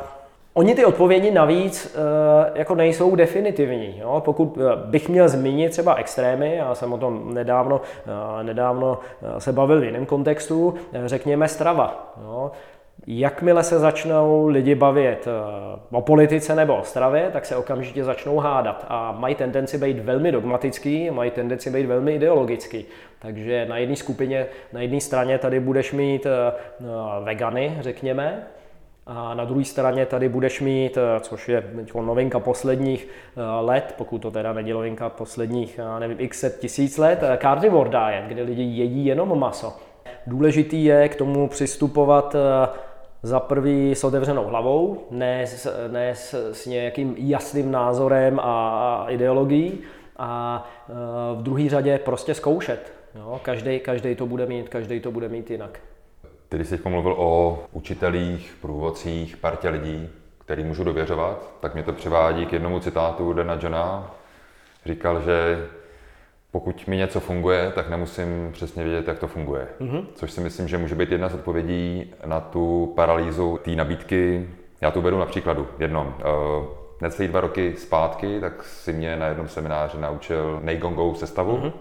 Oni 0.56 0.76
ty 0.76 0.86
odpovědi 0.86 1.32
navíc 1.32 1.96
eh, 1.96 2.52
jako 2.60 2.76
nejsou 2.76 3.16
definitivní. 3.16 4.00
Jo? 4.00 4.22
Pokud 4.26 4.58
bych 4.86 5.10
měl 5.10 5.30
zmínit 5.30 5.72
třeba 5.72 5.96
extrémy, 5.96 6.56
já 6.56 6.76
jsem 6.76 6.94
o 6.94 6.98
tom 6.98 7.34
nedávno, 7.34 7.82
nedávno 8.42 9.00
se 9.38 9.54
bavil 9.54 9.82
v 9.82 9.84
jiném 9.84 10.06
kontextu, 10.06 10.74
řekněme 11.06 11.48
strava. 11.48 12.14
Jo? 12.24 12.52
Jakmile 13.08 13.64
se 13.64 13.80
začnou 13.80 14.48
lidi 14.48 14.76
bavit 14.76 15.28
o 15.92 16.02
politice 16.02 16.56
nebo 16.56 16.76
o 16.76 16.84
stravě, 16.84 17.30
tak 17.34 17.46
se 17.46 17.56
okamžitě 17.56 18.04
začnou 18.04 18.38
hádat 18.38 18.86
a 18.90 19.12
mají 19.12 19.36
tendenci 19.36 19.78
být 19.78 20.00
velmi 20.00 20.32
dogmatický, 20.32 21.12
mají 21.12 21.32
tendenci 21.32 21.70
být 21.70 21.86
velmi 21.86 22.16
ideologický. 22.16 22.86
Takže 23.20 23.66
na 23.66 23.78
jedné 23.78 23.96
skupině, 23.96 24.46
na 24.74 24.82
jedné 24.82 25.02
straně 25.02 25.38
tady 25.38 25.60
budeš 25.60 25.92
mít 25.92 26.28
vegany, 27.24 27.78
řekněme, 27.82 28.48
A 29.06 29.34
na 29.34 29.46
druhé 29.46 29.66
straně 29.66 30.06
tady 30.06 30.30
budeš 30.30 30.62
mít, 30.62 30.98
eh, 30.98 31.20
což 31.20 31.50
je 31.50 31.64
novinka 31.96 32.40
posledních 32.40 33.08
eh, 33.08 33.42
let, 33.62 33.94
pokud 33.98 34.22
to 34.22 34.32
teda 34.32 34.54
není 34.54 34.72
novinka 34.72 35.10
posledních, 35.10 35.80
nevím, 36.00 36.18
x 36.20 36.40
set 36.40 36.60
tisíc 36.60 36.98
let, 36.98 37.24
carnivore 37.42 37.90
diet, 37.90 38.26
kde 38.28 38.42
lidi 38.42 38.64
jedí 38.64 39.06
jenom 39.06 39.40
maso. 39.40 39.74
Důležitý 40.28 40.86
je 40.86 41.10
k 41.10 41.16
tomu 41.16 41.48
přistupovat 41.48 42.36
za 43.24 43.40
prvý 43.40 43.96
s 43.96 44.04
otevřenou 44.04 44.46
hlavou, 44.46 45.08
ne 45.12 45.48
s, 45.48 45.88
ne 45.92 46.16
s, 46.16 46.52
s 46.52 46.66
nějakým 46.66 47.16
jasným 47.18 47.72
názorem 47.72 48.40
a 48.40 49.06
ideologií 49.10 49.80
a 50.18 50.64
v 51.34 51.44
druhé 51.44 51.70
řadě 51.70 51.98
prostě 51.98 52.34
zkoušet. 52.34 52.94
Každý, 53.82 54.16
to 54.16 54.26
bude 54.26 54.46
mít, 54.46 54.70
každý 54.70 55.00
to 55.00 55.12
bude 55.12 55.30
mít 55.30 55.52
jinak. 55.52 55.80
Ty 56.50 56.66
jsi 56.66 56.80
mluvil 56.86 57.16
o 57.18 57.64
učitelích, 57.72 58.58
průvodcích, 58.62 59.38
partě 59.38 59.70
lidí, 59.70 60.10
který 60.38 60.64
můžu 60.64 60.84
dověřovat, 60.84 61.54
tak 61.60 61.74
mě 61.74 61.84
to 61.84 61.94
přivádí 61.94 62.46
k 62.46 62.54
jednomu 62.54 62.80
citátu 62.80 63.34
Dana 63.34 63.60
Johna. 63.62 64.12
Říkal, 64.86 65.22
že 65.22 65.68
pokud 66.54 66.88
mi 66.88 66.98
něco 66.98 67.20
funguje, 67.20 67.72
tak 67.76 67.90
nemusím 67.90 68.50
přesně 68.52 68.84
vědět, 68.84 69.08
jak 69.08 69.20
to 69.20 69.28
funguje. 69.28 69.68
Mm-hmm. 69.82 70.06
Což 70.16 70.32
si 70.32 70.42
myslím, 70.42 70.68
že 70.68 70.78
může 70.78 70.96
být 70.96 71.12
jedna 71.12 71.30
z 71.30 71.34
odpovědí 71.34 72.14
na 72.26 72.40
tu 72.40 72.94
paralýzu 72.96 73.60
té 73.64 73.72
nabídky. 73.72 74.50
Já 74.82 74.92
to 74.92 75.00
uvedu 75.00 75.20
na 75.20 75.26
příkladu 75.26 75.68
jednom. 75.80 76.08
Uh, 76.08 76.66
necelý 77.02 77.28
dva 77.28 77.42
roky 77.42 77.74
zpátky, 77.78 78.40
tak 78.42 78.64
si 78.64 78.94
mě 78.94 79.16
na 79.16 79.28
jednom 79.28 79.48
semináři 79.48 79.98
naučil 80.00 80.60
Neigongovou 80.64 81.16
sestavu. 81.16 81.58
Mm-hmm. 81.58 81.72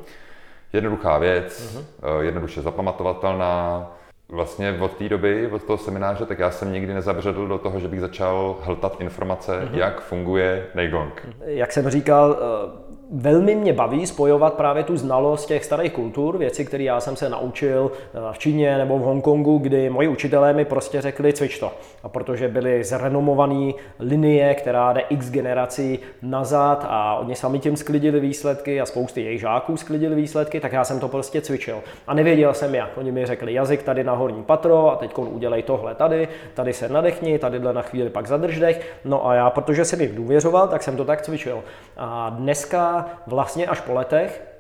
Jednoduchá 0.73 1.19
věc, 1.19 1.77
mm-hmm. 1.77 2.17
uh, 2.17 2.25
jednoduše 2.25 2.63
zapamatovatelná, 2.63 3.91
vlastně 4.29 4.79
od 4.81 4.93
té 4.93 5.09
doby, 5.09 5.47
od 5.47 5.65
toho 5.65 5.79
semináře, 5.79 6.27
tak 6.27 6.39
já 6.39 6.51
jsem 6.51 6.73
nikdy 6.73 6.95
nezabředl 6.95 7.49
do 7.49 7.59
toho, 7.59 7.81
že 7.81 7.89
bych 7.89 8.01
začal 8.01 8.57
hltat 8.63 9.01
informace, 9.01 9.53
mm-hmm. 9.53 9.79
jak 9.79 10.01
funguje 10.01 10.67
Neigong. 10.75 11.29
Jak 11.45 11.73
jsem 11.73 11.89
říkal, 11.89 12.39
eh, 12.39 12.93
velmi 13.13 13.55
mě 13.55 13.73
baví 13.73 14.07
spojovat 14.07 14.55
právě 14.55 14.85
tu 14.85 14.97
znalost 14.97 15.47
těch 15.47 15.65
starých 15.65 15.93
kultur, 15.93 16.39
věci, 16.39 16.65
které 16.65 16.85
já 16.85 17.01
jsem 17.01 17.17
se 17.17 17.29
naučil 17.29 17.93
eh, 17.95 18.19
v 18.33 18.39
Číně 18.39 18.79
nebo 18.79 18.99
v 18.99 19.03
Hongkongu, 19.03 19.59
kdy 19.59 19.91
moji 19.91 20.09
učitelé 20.09 20.53
mi 20.53 20.65
prostě 20.65 21.01
řekli 21.01 21.33
cvič 21.33 21.59
to. 21.59 21.73
A 22.03 22.09
protože 22.09 22.49
byly 22.49 22.85
zrenomované 22.85 23.73
linie, 23.99 24.55
která 24.55 24.93
jde 24.93 25.01
x 25.01 25.31
generací 25.31 25.99
nazad 26.23 26.87
a 26.89 27.15
oni 27.15 27.35
sami 27.35 27.59
tím 27.59 27.77
sklidili 27.77 28.21
výsledky 28.21 28.81
a 28.81 28.87
spousty 28.87 29.23
jejich 29.23 29.41
žáků 29.41 29.77
sklidili 29.77 30.15
výsledky, 30.15 30.61
tak 30.61 30.73
já 30.73 30.85
jsem 30.85 31.01
to 31.01 31.09
prostě 31.09 31.41
cvičil. 31.41 31.81
A 32.07 32.15
nevěděl 32.15 32.55
jsem 32.55 32.75
jak. 32.75 32.99
Oni 32.99 33.13
mi 33.13 33.27
řekli 33.27 33.55
jazyk 33.55 33.83
tady 33.83 34.05
na 34.05 34.13
horní 34.13 34.43
patro 34.43 34.93
a 34.93 34.97
teď 34.97 35.19
udělej 35.19 35.63
tohle 35.63 35.95
tady, 35.95 36.29
tady 36.55 36.73
se 36.73 36.89
nadechni, 36.89 37.39
tadyhle 37.39 37.73
na 37.73 37.83
chvíli 37.83 38.11
pak 38.11 38.27
zadrž 38.27 38.59
dech. 38.59 38.97
No 39.05 39.29
a 39.29 39.35
já, 39.35 39.51
protože 39.51 39.85
jsem 39.85 40.01
jim 40.01 40.15
důvěřoval, 40.15 40.69
tak 40.69 40.83
jsem 40.83 40.97
to 40.97 41.05
tak 41.05 41.23
cvičil. 41.23 41.63
A 41.97 42.31
dneska 42.31 43.02
vlastně 43.27 43.67
až 43.67 43.81
po 43.81 43.93
letech 43.93 44.53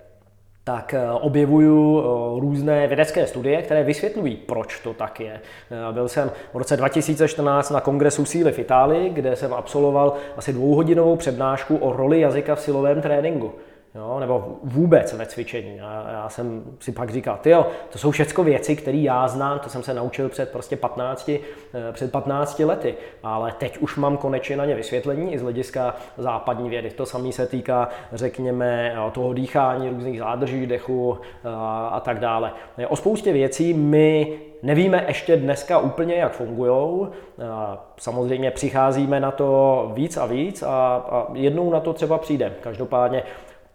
tak 0.65 0.95
eh, 0.95 1.11
objevuju 1.11 2.01
eh, 2.01 2.41
různé 2.41 2.87
vědecké 2.87 3.27
studie, 3.27 3.63
které 3.63 3.83
vysvětlují, 3.83 4.37
proč 4.37 4.81
to 4.81 4.95
tak 4.95 5.21
je. 5.21 5.41
Eh, 5.71 5.93
byl 5.93 6.09
jsem 6.09 6.31
v 6.53 6.57
roce 6.57 6.77
2014 6.77 7.71
na 7.71 7.81
kongresu 7.81 8.25
síly 8.25 8.53
v 8.53 8.59
Itálii, 8.59 9.11
kde 9.11 9.37
jsem 9.37 9.55
absolvoval 9.55 10.15
asi 10.37 10.53
dvouhodinovou 10.53 11.17
přednášku 11.17 11.77
o 11.77 11.93
roli 11.93 12.21
jazyka 12.21 12.55
v 12.55 12.61
silovém 12.61 13.03
tréninku 13.03 13.53
jo, 13.95 14.21
nebo 14.21 14.59
vůbec 14.63 15.13
ve 15.13 15.27
cvičení. 15.27 15.81
A 15.81 16.11
já 16.13 16.29
jsem 16.29 16.65
si 16.81 16.93
pak 16.93 17.11
říkal, 17.11 17.39
ty 17.43 17.55
to 17.91 17.99
jsou 17.99 18.11
všechno 18.11 18.45
věci, 18.45 18.77
které 18.77 18.99
já 18.99 19.29
znám, 19.29 19.59
to 19.59 19.69
jsem 19.69 19.83
se 19.83 19.95
naučil 19.95 20.29
před 20.29 20.53
prostě 20.53 20.77
15, 20.77 21.29
eh, 21.29 21.93
před 21.93 22.13
15 22.13 22.65
lety, 22.65 22.95
ale 23.23 23.53
teď 23.59 23.79
už 23.79 23.97
mám 23.97 24.17
konečně 24.17 24.57
na 24.57 24.65
ně 24.65 24.75
vysvětlení 24.75 25.35
i 25.35 25.39
z 25.39 25.43
hlediska 25.43 25.95
západní 26.19 26.71
vědy. 26.71 26.91
To 26.91 27.07
samé 27.07 27.33
se 27.33 27.47
týká, 27.47 27.89
řekněme, 28.13 28.95
toho 29.13 29.33
dýchání, 29.33 29.89
různých 29.89 30.19
zádrží 30.19 30.67
dechu 30.67 31.19
eh, 31.23 31.49
a 31.91 32.01
tak 32.05 32.21
dále. 32.21 32.53
O 32.89 32.97
spoustě 32.97 33.33
věcí 33.33 33.75
my 33.75 34.39
Nevíme 34.63 35.05
ještě 35.09 35.37
dneska 35.37 35.79
úplně, 35.79 36.15
jak 36.15 36.33
fungují. 36.33 37.09
Samozřejmě 37.97 38.51
přicházíme 38.51 39.21
na 39.21 39.31
to 39.31 39.91
víc 39.95 40.17
a 40.17 40.27
víc 40.27 40.63
a, 40.63 41.05
a 41.11 41.27
jednou 41.33 41.71
na 41.71 41.81
to 41.81 41.93
třeba 41.93 42.19
přijde. 42.19 42.53
Každopádně 42.61 43.23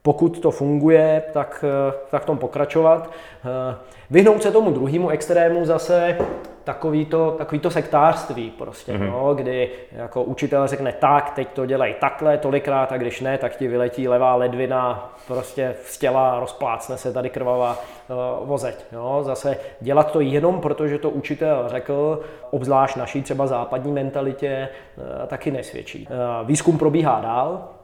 pokud 0.07 0.39
to 0.39 0.51
funguje, 0.51 1.23
tak, 1.33 1.65
eh, 1.67 1.93
tak 2.11 2.23
v 2.23 2.25
tom 2.25 2.37
pokračovat. 2.37 3.11
Eh, 3.45 3.75
vyhnout 4.09 4.43
se 4.43 4.51
tomu 4.51 4.71
druhému 4.71 5.09
extrému 5.09 5.65
zase 5.65 6.17
takový 6.63 7.05
to, 7.05 7.31
takový 7.31 7.59
to 7.59 7.69
sektářství 7.69 8.51
prostě, 8.57 8.93
mm-hmm. 8.93 9.11
no, 9.11 9.35
kdy 9.35 9.69
jako 9.91 10.23
učitel 10.23 10.67
řekne 10.67 10.91
tak, 10.91 11.29
teď 11.29 11.47
to 11.53 11.65
dělej 11.65 11.95
takhle 11.99 12.37
tolikrát 12.37 12.91
a 12.91 12.97
když 12.97 13.21
ne, 13.21 13.37
tak 13.37 13.55
ti 13.55 13.67
vyletí 13.67 14.07
levá 14.07 14.35
ledvina 14.35 15.13
prostě 15.27 15.75
z 15.83 15.97
těla, 15.97 16.39
rozplácne 16.39 16.97
se 16.97 17.13
tady 17.13 17.29
krvavá 17.29 17.79
uh, 17.79 18.47
vozeď. 18.47 18.85
No. 18.91 19.23
Zase 19.23 19.57
dělat 19.81 20.11
to 20.11 20.19
jenom 20.19 20.61
protože 20.61 20.97
to 20.97 21.09
učitel 21.09 21.63
řekl, 21.67 22.21
obzvlášť 22.51 22.95
naší 22.97 23.21
třeba 23.21 23.47
západní 23.47 23.91
mentalitě, 23.91 24.69
uh, 24.97 25.27
taky 25.27 25.51
nesvědčí. 25.51 26.07
Uh, 26.07 26.47
výzkum 26.47 26.77
probíhá 26.77 27.21
dál, 27.21 27.76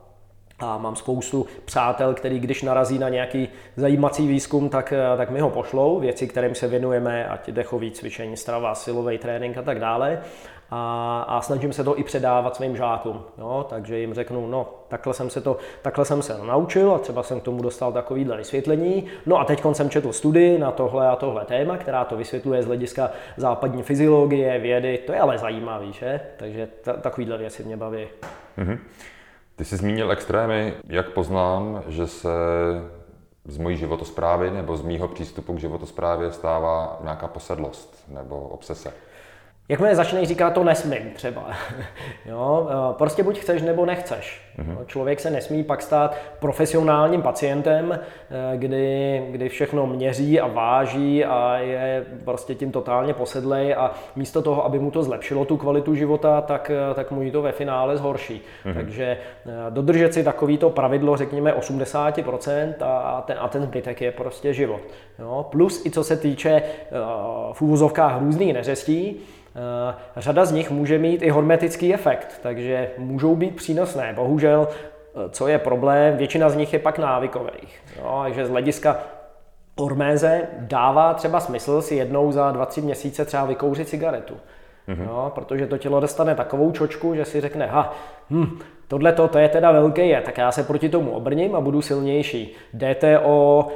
a 0.60 0.78
mám 0.78 0.96
spoustu 0.96 1.46
přátel, 1.66 2.14
který 2.14 2.40
když 2.40 2.62
narazí 2.62 3.00
na 3.00 3.10
nějaký 3.10 3.50
zajímací 3.76 4.28
výzkum, 4.28 4.70
tak, 4.70 4.94
eh, 4.94 5.18
tak 5.18 5.30
mi 5.30 5.40
ho 5.40 5.50
pošlou, 5.50 6.00
věci, 6.00 6.28
kterým 6.28 6.56
se 6.56 6.68
věnujeme, 6.68 7.28
ať 7.28 7.50
dechový 7.52 7.92
cvičení, 7.92 8.38
strava, 8.38 8.76
silový 8.76 9.18
trénink 9.18 9.58
a 9.58 9.62
tak 9.62 9.80
dále. 9.80 10.22
A, 10.76 11.22
a 11.28 11.42
snažím 11.42 11.74
se 11.74 11.84
to 11.84 12.00
i 12.00 12.04
předávat 12.04 12.56
svým 12.56 12.78
žákům. 12.78 13.22
Jo? 13.38 13.66
Takže 13.70 14.00
jim 14.00 14.14
řeknu, 14.14 14.48
no, 14.48 14.68
takhle 14.88 15.14
jsem 15.14 15.30
se 15.30 15.42
to 15.42 15.58
takhle 15.82 16.06
jsem 16.06 16.22
se 16.22 16.38
naučil 16.38 16.94
a 16.94 17.00
třeba 17.00 17.24
jsem 17.24 17.40
k 17.40 17.44
tomu 17.44 17.62
dostal 17.62 17.92
takovýhle 17.92 18.38
vysvětlení. 18.38 19.06
No 19.26 19.40
a 19.40 19.46
teď 19.46 19.64
jsem 19.72 19.90
četl 19.90 20.14
studii 20.14 20.60
na 20.60 20.72
tohle 20.72 21.08
a 21.08 21.16
tohle 21.16 21.46
téma, 21.46 21.78
která 21.78 22.06
to 22.06 22.18
vysvětluje 22.18 22.64
z 22.64 22.66
hlediska 22.66 23.12
západní 23.38 23.84
fyziologie, 23.84 24.60
vědy. 24.60 24.98
To 25.06 25.14
je 25.14 25.20
ale 25.20 25.38
zajímavý, 25.38 25.94
že? 25.94 26.20
Takže 26.38 26.68
ta, 26.82 26.94
takovýhle 26.94 27.38
věci 27.38 27.64
mě 27.64 27.78
baví. 27.78 28.08
Mm-hmm. 28.58 28.78
Ty 29.56 29.66
jsi 29.66 29.78
zmínil 29.78 30.12
extrémy. 30.12 30.74
Jak 30.88 31.10
poznám, 31.10 31.84
že 31.88 32.08
se 32.08 32.30
z 33.46 33.58
mojí 33.58 33.78
životosprávy 33.78 34.52
nebo 34.52 34.78
z 34.78 34.82
mýho 34.82 35.08
přístupu 35.08 35.54
k 35.54 35.60
životosprávě 35.60 36.32
stává 36.32 37.00
nějaká 37.04 37.28
posedlost 37.28 38.04
nebo 38.08 38.40
obsese? 38.40 38.94
Jakmile 39.70 39.96
začneš 39.96 40.28
říkat 40.28 40.54
to 40.54 40.64
nesmím 40.64 41.12
třeba. 41.16 41.48
jo, 42.26 42.70
eh, 42.70 42.94
prostě 42.98 43.24
buď 43.24 43.40
chceš 43.40 43.62
nebo 43.62 43.86
nechceš. 43.86 44.42
Mm-hmm. 44.60 44.86
Člověk 44.86 45.20
se 45.20 45.30
nesmí 45.30 45.64
pak 45.64 45.82
stát 45.82 46.18
profesionálním 46.40 47.22
pacientem, 47.22 48.00
eh, 48.00 48.58
kdy, 48.58 49.24
kdy 49.32 49.50
všechno 49.50 49.88
měří 49.88 50.40
a 50.40 50.48
váží 50.48 51.26
a 51.26 51.58
je 51.58 52.06
prostě 52.24 52.56
tím 52.56 52.72
totálně 52.72 53.14
posedlej 53.14 53.74
a 53.74 53.92
místo 54.16 54.42
toho, 54.42 54.66
aby 54.66 54.80
mu 54.80 54.92
to 54.92 55.04
zlepšilo 55.04 55.46
tu 55.46 55.58
kvalitu 55.58 55.96
života, 55.96 56.42
tak, 56.42 56.72
eh, 56.92 56.94
tak 56.94 57.12
mu 57.12 57.32
to 57.32 57.42
ve 57.42 57.52
finále 57.52 57.98
zhorší. 57.98 58.42
Mm-hmm. 58.66 58.74
Takže 58.74 59.18
dodržet 59.70 60.14
si 60.14 60.24
takovýto 60.24 60.70
pravidlo, 60.70 61.18
řekněme 61.18 61.54
80% 61.54 62.74
a 62.82 63.24
ten, 63.28 63.38
a 63.40 63.48
ten 63.48 63.64
zbytek 63.64 64.02
je 64.02 64.12
prostě 64.12 64.54
život. 64.54 64.82
Jo? 65.20 65.46
Plus 65.52 65.86
i 65.86 65.92
co 65.92 66.04
se 66.04 66.18
týče 66.18 66.62
v 67.54 67.62
úvozovkách 67.62 68.20
různých 68.20 68.54
neřestí, 68.54 69.22
řada 70.18 70.46
z 70.46 70.52
nich 70.52 70.72
může 70.72 70.98
mít 70.98 71.22
i 71.22 71.30
hormetický 71.30 71.94
efekt, 71.94 72.40
takže 72.44 72.92
můžou 72.98 73.36
být 73.36 73.56
přínosné. 73.56 74.14
Bohužel, 74.16 74.68
eh, 74.68 75.30
co 75.30 75.48
je 75.48 75.60
problém, 75.60 76.18
většina 76.18 76.50
z 76.50 76.56
nich 76.56 76.74
je 76.74 76.80
pak 76.80 77.00
návykových. 77.00 77.84
Jo, 78.00 78.20
takže 78.24 78.46
z 78.46 78.50
hlediska 78.50 79.00
horméze 79.80 80.42
dává 80.60 81.14
třeba 81.14 81.40
smysl 81.40 81.82
si 81.82 81.96
jednou 81.96 82.32
za 82.32 82.52
2-3 82.52 82.82
měsíce 82.82 83.26
třeba 83.26 83.46
vykouřit 83.46 83.90
cigaretu. 83.90 84.34
Mm-hmm. 84.88 85.04
Jo, 85.04 85.32
protože 85.36 85.68
to 85.68 85.78
tělo 85.78 86.00
dostane 86.00 86.36
takovou 86.36 86.72
čočku, 86.72 87.16
že 87.16 87.26
si 87.26 87.42
řekne, 87.42 87.66
ha, 87.66 87.94
hm, 88.30 88.60
tohle 88.88 89.12
to 89.12 89.38
je 89.38 89.50
teda 89.50 89.72
velké 89.72 90.06
je, 90.06 90.22
tak 90.22 90.38
já 90.38 90.52
se 90.52 90.64
proti 90.64 90.90
tomu 90.90 91.12
obrním 91.12 91.56
a 91.56 91.62
budu 91.62 91.82
silnější. 91.82 92.56
DTO, 92.74 93.68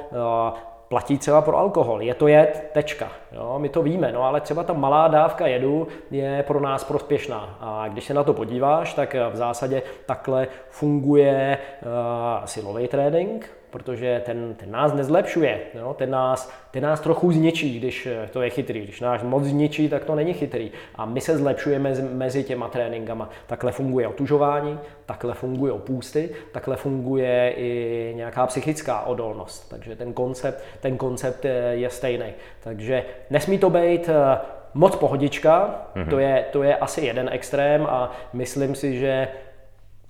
platí 0.89 1.17
třeba 1.17 1.41
pro 1.41 1.58
alkohol. 1.58 2.01
Je 2.01 2.13
to 2.13 2.27
jed, 2.27 2.70
tečka. 2.74 3.12
Jo, 3.32 3.56
my 3.60 3.70
to 3.70 3.82
víme, 3.82 4.12
no 4.12 4.24
ale 4.24 4.41
třeba 4.41 4.63
ta 4.63 4.74
malá 4.74 5.08
dávka 5.08 5.48
jedu 5.48 5.88
je 6.12 6.44
pro 6.48 6.60
nás 6.60 6.84
prospěšná. 6.84 7.58
A 7.60 7.88
když 7.88 8.03
se 8.03 8.13
na 8.13 8.24
to 8.24 8.34
podíváš, 8.34 8.94
tak 8.94 9.15
v 9.32 9.36
zásadě 9.36 9.82
takhle 10.06 10.48
funguje 10.70 11.58
uh, 11.82 12.46
silový 12.46 12.88
trénink, 12.88 13.50
protože 13.77 14.22
ten, 14.25 14.55
ten 14.55 14.72
nás 14.72 14.93
nezlepšuje, 14.93 15.60
jo? 15.74 15.96
Ten, 15.98 16.12
nás, 16.12 16.51
ten 16.72 16.84
nás 16.84 17.00
trochu 17.00 17.31
zničí, 17.31 17.79
když 17.79 18.05
eh, 18.05 18.29
to 18.34 18.41
je 18.41 18.50
chytrý. 18.50 18.81
Když 18.81 19.01
nás 19.01 19.24
moc 19.24 19.43
zničí, 19.43 19.89
tak 19.89 20.05
to 20.05 20.15
není 20.15 20.34
chytrý. 20.34 20.72
A 20.96 21.05
my 21.05 21.22
se 21.22 21.38
zlepšujeme 21.38 21.93
mezi, 22.13 22.43
těma 22.43 22.67
tréninkama. 22.67 23.29
Takhle 23.48 23.72
funguje 23.72 24.07
otužování, 24.07 24.79
takhle 25.05 25.34
fungují 25.34 25.79
půsty, 25.79 26.29
takhle 26.51 26.75
funguje 26.75 27.53
i 27.57 28.13
nějaká 28.15 28.48
psychická 28.48 29.01
odolnost. 29.01 29.69
Takže 29.69 29.96
ten 29.96 30.13
koncept, 30.13 30.63
ten 30.79 30.98
koncept 30.98 31.46
je 31.72 31.89
stejný. 31.89 32.34
Takže 32.63 33.03
nesmí 33.29 33.57
to 33.60 33.69
být 33.69 34.10
eh, 34.10 34.38
moc 34.74 34.96
pohodička, 34.96 35.86
mm-hmm. 35.96 36.10
to, 36.10 36.19
je, 36.19 36.46
to 36.51 36.63
je 36.63 36.75
asi 36.75 37.05
jeden 37.05 37.29
extrém 37.31 37.86
a 37.89 38.12
myslím 38.34 38.75
si, 38.75 39.00
že 39.00 39.27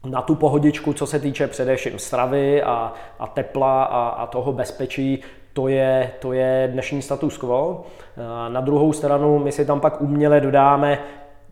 na 0.09 0.21
tu 0.21 0.35
pohodičku, 0.35 0.93
co 0.93 1.07
se 1.07 1.19
týče 1.19 1.47
především 1.47 1.99
stravy 1.99 2.63
a, 2.63 2.93
a 3.19 3.27
tepla 3.27 3.83
a, 3.83 4.07
a 4.07 4.27
toho 4.27 4.53
bezpečí, 4.53 5.23
to 5.53 5.67
je, 5.67 6.11
to 6.19 6.33
je 6.33 6.69
dnešní 6.71 7.01
status 7.01 7.37
quo. 7.37 7.85
Na 8.49 8.61
druhou 8.61 8.93
stranu 8.93 9.39
my 9.39 9.51
si 9.51 9.65
tam 9.65 9.79
pak 9.79 10.01
uměle 10.01 10.41
dodáme 10.41 10.99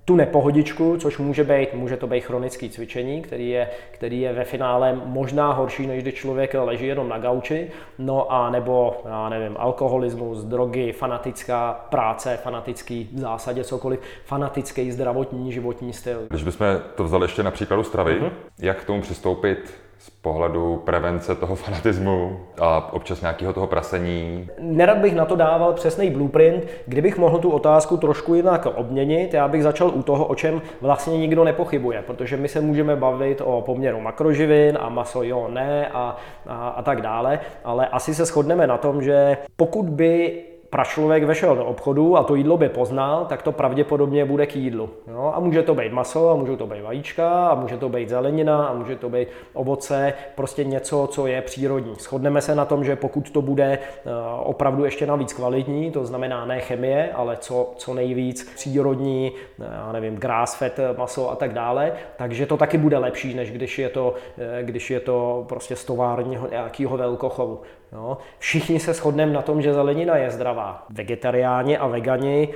tu 0.05 0.15
nepohodičku, 0.15 0.97
což 0.97 1.17
může 1.17 1.43
být, 1.43 1.73
může 1.73 1.97
to 1.97 2.07
být 2.07 2.21
chronický 2.21 2.69
cvičení, 2.69 3.21
který 3.21 3.49
je, 3.49 3.69
který 3.91 4.21
je 4.21 4.33
ve 4.33 4.43
finále 4.43 4.99
možná 5.05 5.51
horší, 5.51 5.87
než 5.87 6.03
když 6.03 6.15
člověk 6.15 6.53
leží 6.53 6.87
jenom 6.87 7.09
na 7.09 7.17
gauči, 7.17 7.71
no 7.97 8.31
a 8.31 8.49
nebo, 8.49 9.01
já 9.05 9.29
nevím, 9.29 9.55
alkoholismus, 9.59 10.43
drogy, 10.43 10.91
fanatická 10.91 11.85
práce, 11.89 12.37
fanatický 12.43 13.09
v 13.13 13.19
zásadě 13.19 13.63
cokoliv, 13.63 13.99
fanatický 14.25 14.91
zdravotní 14.91 15.51
životní 15.51 15.93
styl. 15.93 16.19
Když 16.29 16.43
bychom 16.43 16.67
to 16.95 17.03
vzali 17.03 17.23
ještě 17.23 17.43
na 17.43 17.51
příkladu 17.51 17.83
stravy, 17.83 18.21
uh-huh. 18.21 18.31
jak 18.59 18.81
k 18.81 18.85
tomu 18.85 19.01
přistoupit 19.01 19.84
z 19.97 20.09
pohledu 20.09 20.81
prevence 20.85 21.35
toho 21.35 21.55
fanatismu 21.65 22.39
a 22.61 22.93
občas 22.93 23.21
nějakého 23.21 23.53
toho 23.53 23.67
prasení. 23.67 24.47
Nerad 24.59 24.97
bych 24.97 25.15
na 25.15 25.25
to 25.25 25.35
dával 25.35 25.73
přesný 25.73 26.09
blueprint, 26.09 26.67
kdybych 26.87 27.17
mohl 27.17 27.39
tu 27.39 27.49
otázku 27.49 27.97
trošku 27.97 28.35
jinak 28.35 28.65
obměnit, 28.65 29.33
já 29.33 29.47
bych 29.47 29.63
začal 29.63 29.89
u 29.89 30.03
toho, 30.03 30.25
o 30.25 30.35
čem 30.35 30.61
vlastně 30.81 31.17
nikdo 31.17 31.43
nepochybuje, 31.43 32.03
protože 32.07 32.37
my 32.37 32.47
se 32.47 32.61
můžeme 32.61 32.95
bavit 32.95 33.41
o 33.45 33.61
poměru 33.61 34.01
makroživin 34.01 34.77
a 34.81 34.89
maso 34.89 35.23
jo, 35.23 35.47
ne 35.49 35.87
a, 35.87 36.17
a, 36.47 36.69
a 36.69 36.81
tak 36.81 37.01
dále, 37.01 37.39
ale 37.63 37.87
asi 37.87 38.15
se 38.15 38.25
shodneme 38.25 38.67
na 38.67 38.77
tom, 38.77 39.01
že 39.01 39.37
pokud 39.55 39.85
by 39.85 40.43
pračlověk 40.69 41.23
vešel 41.23 41.55
do 41.55 41.65
obchodu 41.65 42.17
a 42.17 42.23
to 42.23 42.35
jídlo 42.35 42.57
by 42.57 42.69
poznal, 42.69 43.25
tak 43.25 43.41
to 43.41 43.51
pravděpodobně 43.51 44.25
bude 44.25 44.45
k 44.45 44.55
jídlu. 44.55 44.89
Jo? 45.07 45.31
A 45.35 45.39
může 45.39 45.63
to 45.63 45.75
být 45.75 45.93
maso, 45.93 46.29
a 46.29 46.35
může 46.35 46.57
to 46.57 46.67
být 46.67 46.81
vajíčka, 46.81 47.47
a 47.47 47.55
může 47.55 47.77
to 47.77 47.89
být 47.89 48.09
zelenina, 48.09 48.65
a 48.65 48.73
může 48.73 48.95
to 48.95 49.09
být 49.09 49.27
ovoce, 49.53 50.13
prostě 50.35 50.63
něco, 50.63 51.07
co 51.11 51.27
je 51.27 51.41
přírodní. 51.41 51.95
Shodneme 51.95 52.41
se 52.41 52.55
na 52.55 52.65
tom, 52.65 52.83
že 52.83 52.95
pokud 52.95 53.29
to 53.29 53.41
bude 53.41 53.79
eh, 53.79 54.09
opravdu 54.43 54.85
ještě 54.85 55.07
navíc 55.07 55.33
kvalitní, 55.33 55.91
to 55.91 56.05
znamená 56.05 56.45
ne 56.45 56.59
chemie, 56.59 57.11
ale 57.13 57.37
co, 57.37 57.73
co 57.77 57.93
nejvíc 57.93 58.51
přírodní, 58.55 59.31
eh, 59.59 59.63
já 59.73 59.91
nevím, 59.91 60.15
grass 60.15 60.55
fed 60.55 60.79
maso 60.97 61.31
a 61.31 61.35
tak 61.35 61.53
dále, 61.53 61.91
takže 62.17 62.45
to 62.45 62.57
taky 62.57 62.77
bude 62.77 62.97
lepší, 62.97 63.33
než 63.33 63.51
když 63.51 63.79
je 63.79 63.89
to, 63.89 64.13
eh, 64.37 64.63
když 64.63 64.91
je 64.91 64.99
to 64.99 65.45
prostě 65.49 65.75
z 65.75 65.85
továrního 65.85 66.47
nějakého 66.49 66.97
velkochovu. 66.97 67.59
Jo. 67.93 68.17
Všichni 68.39 68.79
se 68.79 68.93
shodneme 68.93 69.33
na 69.33 69.41
tom, 69.41 69.61
že 69.61 69.73
zelenina 69.73 70.17
je 70.17 70.31
zdravá. 70.31 70.85
Vegetariáni 70.89 71.77
a 71.77 71.87
vegani, 71.87 72.49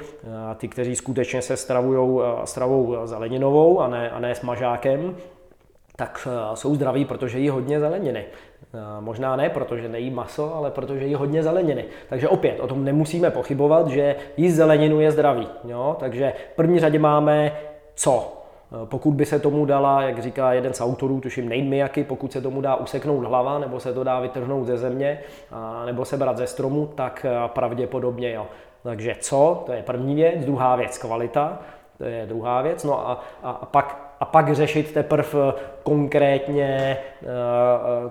a 0.51 0.53
ty, 0.55 0.67
kteří 0.67 0.95
skutečně 0.95 1.41
se 1.41 1.57
stravují 1.57 2.21
stravou 2.43 2.95
zeleninovou 3.05 3.79
a 3.79 3.87
ne, 3.87 4.09
a 4.09 4.19
ne 4.19 4.35
s 4.35 4.41
mažákem, 4.41 5.15
tak 5.95 6.27
jsou 6.53 6.75
zdraví, 6.75 7.05
protože 7.05 7.39
jí 7.39 7.49
hodně 7.49 7.79
zeleniny. 7.79 8.25
Možná 8.99 9.35
ne, 9.35 9.49
protože 9.49 9.89
nejí 9.89 10.11
maso, 10.11 10.55
ale 10.55 10.71
protože 10.71 11.05
jí 11.05 11.15
hodně 11.15 11.43
zeleniny. 11.43 11.85
Takže 12.09 12.29
opět, 12.29 12.59
o 12.59 12.67
tom 12.67 12.83
nemusíme 12.83 13.31
pochybovat, 13.31 13.87
že 13.87 14.15
jíst 14.37 14.53
zeleninu 14.53 14.99
je 14.99 15.11
zdravý. 15.11 15.47
Jo? 15.63 15.95
Takže 15.99 16.33
v 16.53 16.55
první 16.55 16.79
řadě 16.79 16.99
máme 16.99 17.51
co? 17.95 18.38
Eh, 18.71 18.85
pokud 18.85 19.11
by 19.11 19.25
se 19.25 19.39
tomu 19.39 19.65
dala, 19.65 20.01
jak 20.01 20.19
říká 20.19 20.53
jeden 20.53 20.73
z 20.73 20.81
autorů, 20.81 21.19
tuším 21.19 21.49
Nate 21.49 21.61
Miyaki, 21.61 22.03
pokud 22.03 22.31
se 22.31 22.41
tomu 22.41 22.61
dá 22.61 22.75
useknout 22.75 23.23
hlava, 23.23 23.59
nebo 23.59 23.79
se 23.79 23.93
to 23.93 24.03
dá 24.03 24.19
vytrhnout 24.19 24.67
ze 24.67 24.77
země, 24.77 25.19
nebo 25.85 26.05
se 26.05 26.17
brát 26.17 26.37
ze 26.37 26.47
stromu, 26.47 26.89
tak 26.95 27.25
eh, 27.29 27.47
pravděpodobně 27.47 28.33
jo. 28.33 28.47
Takže 28.83 29.15
co? 29.19 29.63
To 29.65 29.71
je 29.71 29.83
první 29.83 30.15
věc. 30.15 30.45
Druhá 30.45 30.75
věc, 30.75 30.97
kvalita. 30.97 31.59
To 31.97 32.03
je 32.03 32.25
druhá 32.25 32.61
věc. 32.61 32.83
No 32.83 33.09
a, 33.09 33.23
a, 33.43 33.51
a 33.51 33.65
pak 33.65 34.08
a 34.19 34.25
pak 34.25 34.53
řešit 34.53 34.93
teprve 34.93 35.53
konkrétně, 35.83 36.97
eh, 37.23 37.25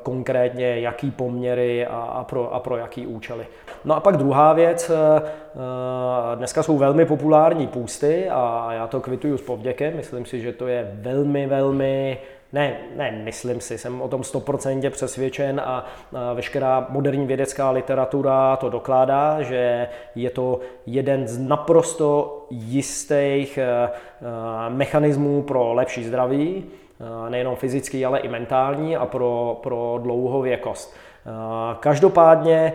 konkrétně 0.02 0.80
jaký 0.80 1.10
poměry 1.10 1.86
a, 1.86 2.24
pro, 2.28 2.54
a 2.54 2.60
pro 2.60 2.76
jaký 2.76 3.06
účely. 3.06 3.46
No 3.84 3.96
a 3.96 4.00
pak 4.00 4.16
druhá 4.16 4.52
věc, 4.52 4.90
eh, 4.90 5.22
eh, 5.22 6.36
dneska 6.36 6.62
jsou 6.62 6.78
velmi 6.78 7.06
populární 7.06 7.66
půsty 7.66 8.28
a 8.30 8.68
já 8.72 8.86
to 8.86 9.00
kvituju 9.00 9.38
s 9.38 9.42
povděkem, 9.42 9.96
myslím 9.96 10.26
si, 10.26 10.40
že 10.40 10.52
to 10.52 10.66
je 10.66 10.90
velmi, 10.94 11.46
velmi 11.46 12.18
ne, 12.52 12.76
ne, 12.96 13.20
myslím 13.24 13.60
si, 13.60 13.78
jsem 13.78 14.02
o 14.02 14.08
tom 14.08 14.20
100% 14.20 14.90
přesvědčen 14.90 15.60
a, 15.60 15.86
veškerá 16.34 16.86
moderní 16.88 17.26
vědecká 17.26 17.70
literatura 17.70 18.56
to 18.56 18.70
dokládá, 18.70 19.42
že 19.42 19.88
je 20.14 20.30
to 20.30 20.60
jeden 20.86 21.26
z 21.28 21.38
naprosto 21.38 22.46
jistých 22.50 23.58
uh, 23.58 24.76
mechanismů 24.76 25.42
pro 25.42 25.72
lepší 25.72 26.04
zdraví, 26.04 26.64
uh, 26.64 27.30
nejenom 27.30 27.56
fyzický, 27.56 28.04
ale 28.04 28.18
i 28.18 28.28
mentální 28.28 28.96
a 28.96 29.06
pro, 29.06 29.60
pro 29.62 30.00
dlouhověkost. 30.02 30.96
Uh, 31.26 31.32
každopádně 31.80 32.72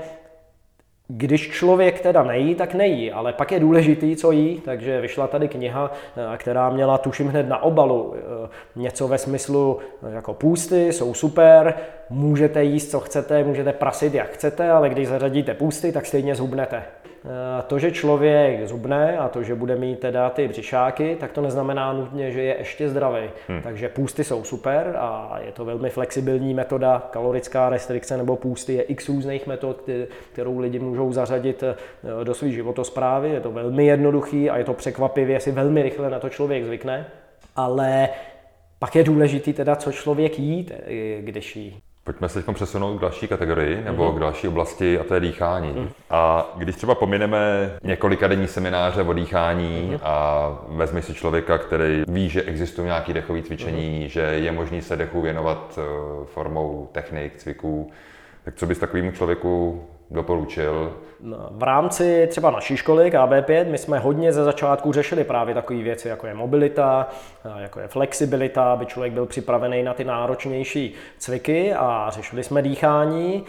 když 1.18 1.50
člověk 1.50 2.00
teda 2.00 2.24
nejí, 2.24 2.56
tak 2.56 2.74
nejí, 2.74 3.12
ale 3.12 3.34
pak 3.34 3.52
je 3.52 3.60
důležitý, 3.60 4.16
co 4.16 4.32
jí, 4.32 4.62
takže 4.66 5.02
vyšla 5.02 5.28
tady 5.28 5.48
kniha, 5.48 5.92
eh, 6.34 6.38
která 6.38 6.70
měla, 6.70 6.98
tuším 6.98 7.28
hned 7.28 7.50
na 7.50 7.64
obalu, 7.64 8.16
eh, 8.16 8.50
něco 8.76 9.08
ve 9.08 9.18
smyslu 9.18 9.80
eh, 10.04 10.16
jako 10.16 10.34
půsty, 10.34 10.94
jsou 10.94 11.14
super, 11.14 11.74
můžete 12.10 12.64
jíst, 12.64 12.92
co 12.92 13.00
chcete, 13.00 13.44
můžete 13.44 13.74
prasit, 13.74 14.14
jak 14.14 14.30
chcete, 14.30 14.72
ale 14.72 14.90
když 14.90 15.08
zařadíte 15.08 15.54
půsty, 15.54 15.92
tak 15.92 16.06
stejně 16.06 16.36
zhubnete. 16.36 16.84
Eh, 17.26 17.64
to, 17.68 17.80
že 17.80 17.92
člověk 17.92 18.68
zubne 18.68 19.18
a 19.18 19.30
to, 19.30 19.44
že 19.44 19.56
bude 19.56 19.76
mít 19.76 20.00
teda 20.00 20.30
ty 20.30 20.48
břišáky, 20.48 21.18
tak 21.20 21.32
to 21.32 21.42
neznamená 21.42 21.94
nutně, 21.94 22.32
že 22.32 22.42
je 22.42 22.56
ještě 22.58 22.90
zdravý. 22.90 23.30
Hmm. 23.48 23.62
Takže 23.62 23.90
půsty 23.90 24.24
jsou 24.24 24.44
super 24.44 24.96
a 24.98 25.40
je 25.46 25.52
to 25.52 25.66
velmi 25.66 25.90
flexibilní 25.90 26.54
metoda. 26.54 27.08
Kalorická 27.12 27.70
restrikce 27.70 28.18
nebo 28.18 28.36
půsty 28.36 28.74
je 28.74 28.82
x 28.82 29.10
různých 29.10 29.48
metod, 29.48 29.90
kterou 30.34 30.60
lidi 30.60 30.80
můžou 30.80 31.14
zařadit 31.14 31.64
eh, 31.64 31.76
do 32.24 32.34
své 32.34 32.50
životosprávy. 32.50 33.30
Je 33.30 33.40
to 33.40 33.52
velmi 33.52 33.86
jednoduchý 33.86 34.50
a 34.50 34.58
je 34.58 34.64
to 34.64 34.74
překvapivě, 34.74 35.40
si 35.40 35.52
velmi 35.52 35.84
rychle 35.84 36.10
na 36.10 36.20
to 36.20 36.30
člověk 36.30 36.66
zvykne. 36.66 37.06
Ale 37.56 38.10
pak 38.80 38.96
je 38.96 39.04
důležitý 39.04 39.54
teda, 39.54 39.76
co 39.76 39.92
člověk 39.92 40.40
jí, 40.40 40.70
když 41.22 41.56
jí. 41.56 41.82
Pojďme 42.06 42.30
se 42.30 42.44
teď 42.44 42.56
přesunout 42.56 42.98
k 42.98 43.02
další 43.02 43.28
kategorii 43.28 43.84
nebo 43.84 44.12
mm-hmm. 44.12 44.16
k 44.16 44.20
další 44.20 44.48
oblasti 44.48 45.00
a 45.00 45.04
to 45.04 45.14
je 45.14 45.20
dýchání. 45.20 45.72
Mm. 45.72 45.90
A 46.10 46.54
když 46.56 46.76
třeba 46.76 46.96
pomineme 46.96 47.72
několika 47.84 48.28
denní 48.28 48.48
semináře 48.48 49.02
o 49.02 49.14
dýchání 49.14 49.90
mm. 49.92 50.00
a 50.04 50.50
vezmi 50.68 51.02
si 51.02 51.14
člověka, 51.14 51.58
který 51.58 52.04
ví, 52.08 52.30
že 52.30 52.42
existují 52.42 52.86
nějaké 52.86 53.14
dechové 53.14 53.42
cvičení, 53.42 54.00
mm. 54.04 54.08
že 54.08 54.22
je 54.22 54.52
možný 54.52 54.82
se 54.82 54.96
dechu 54.96 55.22
věnovat 55.22 55.80
eh, 55.80 56.26
formou 56.26 56.90
technik, 56.92 57.38
cviků, 57.38 57.92
tak 58.46 58.56
co 58.56 58.66
bys 58.66 58.80
takovému 58.80 59.12
člověku 59.12 59.84
doporučil? 60.14 60.94
No, 61.20 61.38
v 61.52 61.64
rámci 61.64 62.28
třeba 62.30 62.52
naší 62.52 62.78
školy 62.78 63.12
KB5 63.12 63.70
my 63.70 63.78
jsme 63.78 64.00
hodně 64.00 64.34
ze 64.34 64.44
začátku 64.44 64.92
řešili 64.92 65.24
právě 65.24 65.56
takové 65.56 65.80
věci, 65.80 66.08
jako 66.08 66.28
je 66.28 66.34
mobilita, 66.34 67.10
jako 67.58 67.80
je 67.80 67.88
flexibilita, 67.88 68.74
aby 68.74 68.86
člověk 68.86 69.14
byl 69.14 69.26
připravený 69.26 69.84
na 69.84 69.94
ty 69.94 70.04
náročnější 70.04 70.94
cviky 71.18 71.74
a 71.74 72.08
řešili 72.10 72.44
jsme 72.44 72.62
dýchání 72.62 73.44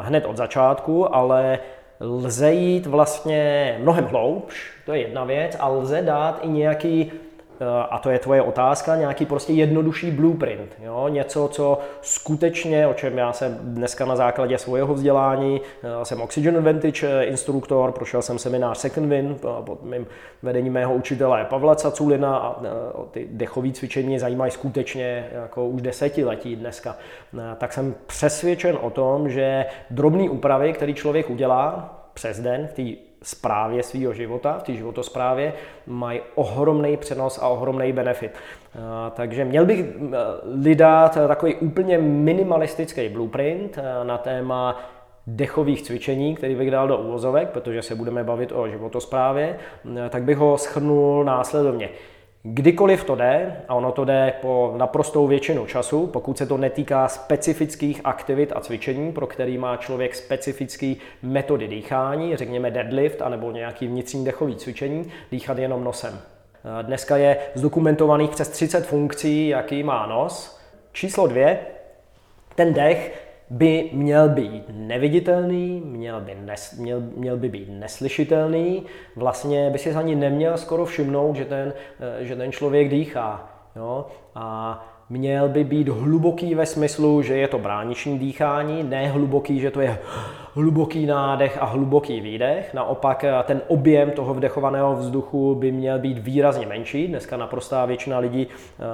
hned 0.00 0.26
od 0.26 0.36
začátku, 0.36 1.14
ale 1.14 1.58
lze 2.00 2.52
jít 2.52 2.86
vlastně 2.86 3.76
mnohem 3.80 4.04
hloubš, 4.04 4.72
to 4.86 4.92
je 4.92 5.00
jedna 5.00 5.24
věc, 5.24 5.56
a 5.60 5.68
lze 5.68 6.02
dát 6.02 6.38
i 6.42 6.48
nějaký 6.48 7.12
a 7.90 7.98
to 7.98 8.10
je 8.10 8.18
tvoje 8.18 8.42
otázka, 8.42 8.96
nějaký 8.96 9.26
prostě 9.26 9.52
jednodušší 9.52 10.10
blueprint. 10.10 10.76
Jo? 10.82 11.08
Něco, 11.08 11.48
co 11.48 11.78
skutečně, 12.02 12.86
o 12.86 12.94
čem 12.94 13.18
já 13.18 13.32
jsem 13.32 13.58
dneska 13.62 14.04
na 14.04 14.16
základě 14.16 14.58
svého 14.58 14.94
vzdělání, 14.94 15.60
eh, 15.82 16.04
jsem 16.04 16.20
Oxygen 16.20 16.56
Advantage 16.56 17.06
eh, 17.06 17.24
instruktor, 17.24 17.92
prošel 17.92 18.22
jsem 18.22 18.38
seminář 18.38 18.78
Second 18.78 19.08
Win 19.08 19.36
pod 19.64 19.82
mým 19.82 20.06
vedením 20.42 20.72
mého 20.72 20.94
učitele 20.94 21.44
Pavla 21.44 21.74
Caculina 21.74 22.36
a 22.36 22.56
ty 23.10 23.28
dechové 23.30 23.72
cvičení 23.72 24.18
zajímají 24.18 24.50
skutečně 24.50 25.28
jako 25.32 25.66
už 25.66 25.82
desetiletí 25.82 26.56
dneska. 26.56 26.96
Tak 27.58 27.72
jsem 27.72 27.94
přesvědčen 28.06 28.78
o 28.80 28.90
tom, 28.90 29.30
že 29.30 29.66
drobné 29.90 30.30
úpravy, 30.30 30.72
které 30.72 30.92
člověk 30.92 31.30
udělá 31.30 31.94
přes 32.14 32.40
den 32.40 32.66
v 32.66 32.72
té 32.72 33.13
správě 33.24 33.82
svého 33.82 34.12
života, 34.12 34.58
v 34.58 34.62
té 34.62 34.72
životosprávě, 34.72 35.52
mají 35.86 36.20
ohromný 36.34 36.96
přenos 36.96 37.38
a 37.42 37.48
ohromný 37.48 37.92
benefit. 37.92 38.30
Takže 39.14 39.44
měl 39.44 39.66
bych 39.66 39.84
lidat 40.62 41.18
takový 41.28 41.54
úplně 41.54 41.98
minimalistický 41.98 43.08
blueprint 43.08 43.78
na 44.02 44.18
téma 44.18 44.80
dechových 45.26 45.82
cvičení, 45.82 46.34
který 46.34 46.54
bych 46.54 46.70
dal 46.70 46.88
do 46.88 46.98
úvozovek, 46.98 47.48
protože 47.48 47.82
se 47.82 47.94
budeme 47.94 48.24
bavit 48.24 48.52
o 48.52 48.68
životosprávě, 48.68 49.58
tak 50.10 50.22
bych 50.22 50.38
ho 50.38 50.58
schrnul 50.58 51.24
následovně. 51.24 51.88
Kdykoliv 52.46 53.04
to 53.04 53.14
jde, 53.14 53.56
a 53.68 53.74
ono 53.74 53.92
to 53.92 54.04
jde 54.04 54.32
po 54.40 54.74
naprostou 54.76 55.26
většinu 55.26 55.66
času, 55.66 56.06
pokud 56.06 56.38
se 56.38 56.46
to 56.46 56.56
netýká 56.56 57.08
specifických 57.08 58.00
aktivit 58.04 58.52
a 58.56 58.60
cvičení, 58.60 59.12
pro 59.12 59.26
který 59.26 59.58
má 59.58 59.76
člověk 59.76 60.14
specifické 60.14 60.94
metody 61.22 61.68
dýchání, 61.68 62.36
řekněme 62.36 62.70
deadlift 62.70 63.22
anebo 63.22 63.50
nějaký 63.50 63.86
vnitřní 63.86 64.24
dechový 64.24 64.56
cvičení, 64.56 65.12
dýchat 65.30 65.58
jenom 65.58 65.84
nosem. 65.84 66.18
Dneska 66.82 67.16
je 67.16 67.36
zdokumentovaných 67.54 68.30
přes 68.30 68.48
30 68.48 68.86
funkcí, 68.86 69.48
jaký 69.48 69.82
má 69.82 70.06
nos. 70.06 70.60
Číslo 70.92 71.26
dvě, 71.26 71.58
ten 72.54 72.74
dech 72.74 73.23
by 73.54 73.90
měl 73.92 74.28
být 74.28 74.64
neviditelný, 74.68 75.82
měl 75.84 76.20
by, 76.20 76.34
nes, 76.34 76.78
měl, 76.78 77.00
měl 77.00 77.36
by 77.36 77.48
být 77.48 77.68
neslyšitelný, 77.68 78.82
vlastně 79.16 79.70
by 79.70 79.78
si 79.78 79.94
ani 79.94 80.14
neměl 80.14 80.58
skoro 80.58 80.84
všimnout, 80.84 81.36
že 81.36 81.44
ten, 81.44 81.72
eh, 82.00 82.24
že 82.24 82.36
ten 82.36 82.52
člověk 82.52 82.88
dýchá. 82.88 83.50
Jo? 83.76 84.06
A 84.34 84.78
měl 85.10 85.48
by 85.48 85.64
být 85.64 85.88
hluboký 85.88 86.54
ve 86.54 86.66
smyslu, 86.66 87.22
že 87.22 87.36
je 87.36 87.48
to 87.48 87.58
brániční 87.58 88.18
dýchání, 88.18 88.82
ne 88.82 89.08
hluboký, 89.08 89.60
že 89.60 89.70
to 89.70 89.80
je 89.80 89.98
hluboký 90.54 91.06
nádech 91.06 91.58
a 91.60 91.64
hluboký 91.64 92.20
výdech. 92.20 92.74
Naopak 92.74 93.24
eh, 93.24 93.32
ten 93.44 93.60
objem 93.68 94.10
toho 94.10 94.34
vdechovaného 94.34 94.96
vzduchu 94.96 95.54
by 95.54 95.72
měl 95.72 95.98
být 95.98 96.18
výrazně 96.18 96.66
menší. 96.66 97.06
Dneska 97.08 97.36
naprostá 97.36 97.84
většina 97.84 98.18
lidí 98.18 98.46
uh, 98.46 98.84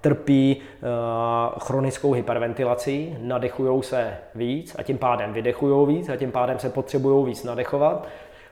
trpí 0.00 0.56
uh, 0.56 1.58
chronickou 1.58 2.12
hyperventilací, 2.12 3.16
nadechují 3.20 3.82
se 3.82 4.16
víc 4.34 4.76
a 4.78 4.82
tím 4.82 4.98
pádem 4.98 5.32
vydechují 5.32 5.96
víc 5.96 6.08
a 6.08 6.16
tím 6.16 6.32
pádem 6.32 6.58
se 6.58 6.70
potřebují 6.70 7.26
víc 7.26 7.44
nadechovat 7.44 8.08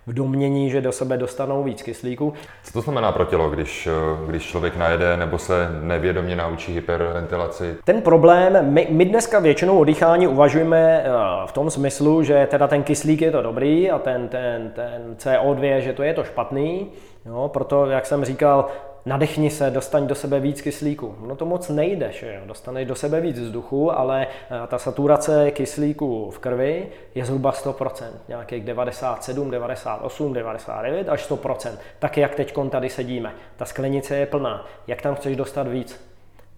v 0.08 0.12
domění, 0.12 0.70
že 0.70 0.80
do 0.80 0.92
sebe 0.92 1.16
dostanou 1.16 1.64
víc 1.64 1.82
kyslíku. 1.82 2.32
Co 2.64 2.72
to 2.72 2.80
znamená 2.80 3.12
pro 3.12 3.24
tělo, 3.24 3.50
když, 3.50 3.88
když 4.26 4.46
člověk 4.46 4.76
najede 4.76 5.16
nebo 5.16 5.38
se 5.38 5.68
nevědomě 5.82 6.36
naučí 6.36 6.74
hyperventilaci? 6.74 7.76
Ten 7.84 8.02
problém, 8.02 8.72
my, 8.72 8.86
my 8.90 9.04
dneska 9.04 9.38
většinou 9.38 9.78
o 9.78 9.84
dýchání 9.84 10.28
uvažujeme 10.28 11.02
eh, 11.04 11.10
v 11.46 11.52
tom 11.52 11.70
smyslu, 11.70 12.22
že 12.22 12.48
teda 12.50 12.68
ten 12.68 12.82
kyslík 12.82 13.22
je 13.22 13.30
to 13.30 13.42
dobrý 13.42 13.90
a 13.90 13.98
ten, 13.98 14.28
ten, 14.28 14.70
ten 14.74 15.16
CO2, 15.18 15.78
že 15.78 15.92
to 15.92 16.02
je 16.02 16.14
to 16.14 16.24
špatný. 16.24 16.86
Jo, 17.26 17.50
proto, 17.52 17.86
jak 17.86 18.06
jsem 18.06 18.24
říkal, 18.24 18.66
nadechni 19.08 19.50
se, 19.50 19.70
dostaň 19.70 20.06
do 20.06 20.14
sebe 20.14 20.40
víc 20.40 20.60
kyslíku. 20.60 21.16
No 21.26 21.36
to 21.36 21.46
moc 21.46 21.68
nejde, 21.68 22.12
že 22.12 22.34
jo? 22.34 22.40
dostaneš 22.46 22.86
do 22.86 22.94
sebe 22.94 23.20
víc 23.20 23.38
vzduchu, 23.38 23.98
ale 23.98 24.26
eh, 24.26 24.66
ta 24.66 24.78
saturace 24.78 25.50
kyslíku 25.50 26.30
v 26.30 26.38
krvi 26.38 26.88
je 27.14 27.24
zhruba 27.24 27.52
100%, 27.52 28.10
nějakých 28.28 28.64
97, 28.64 29.50
98, 29.50 30.32
99 30.32 31.08
až 31.08 31.30
100%. 31.30 31.78
Tak 31.98 32.18
jak 32.18 32.34
teď 32.34 32.54
tady 32.70 32.88
sedíme. 32.88 33.34
Ta 33.56 33.64
sklenice 33.64 34.16
je 34.16 34.26
plná. 34.26 34.66
Jak 34.86 35.02
tam 35.02 35.14
chceš 35.14 35.36
dostat 35.36 35.68
víc? 35.68 36.00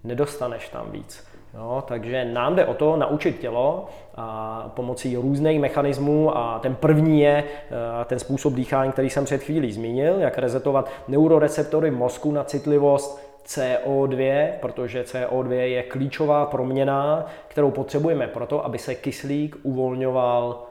Nedostaneš 0.04 0.68
tam 0.68 0.90
víc. 0.90 1.29
Jo, 1.54 1.84
takže 1.86 2.24
nám 2.24 2.56
jde 2.56 2.66
o 2.66 2.74
to 2.74 2.96
naučit 2.96 3.38
tělo 3.38 3.86
a 4.14 4.70
pomocí 4.76 5.16
různých 5.16 5.60
mechanismů 5.60 6.36
a 6.36 6.58
ten 6.58 6.74
první 6.74 7.20
je 7.20 7.44
eh, 7.44 8.04
ten 8.04 8.18
způsob 8.18 8.54
dýchání, 8.54 8.92
který 8.92 9.10
jsem 9.10 9.24
před 9.24 9.42
chvílí 9.42 9.72
zmínil, 9.72 10.18
jak 10.18 10.38
rezetovat 10.38 10.90
neuroreceptory 11.08 11.90
mozku 11.90 12.32
na 12.32 12.44
citlivost 12.44 13.30
CO2, 13.46 14.48
protože 14.60 15.02
CO2 15.02 15.50
je 15.50 15.82
klíčová 15.82 16.46
proměna, 16.46 17.26
kterou 17.48 17.70
potřebujeme 17.70 18.26
proto, 18.26 18.64
aby 18.64 18.78
se 18.78 18.94
kyslík 18.94 19.56
uvolňoval 19.62 20.69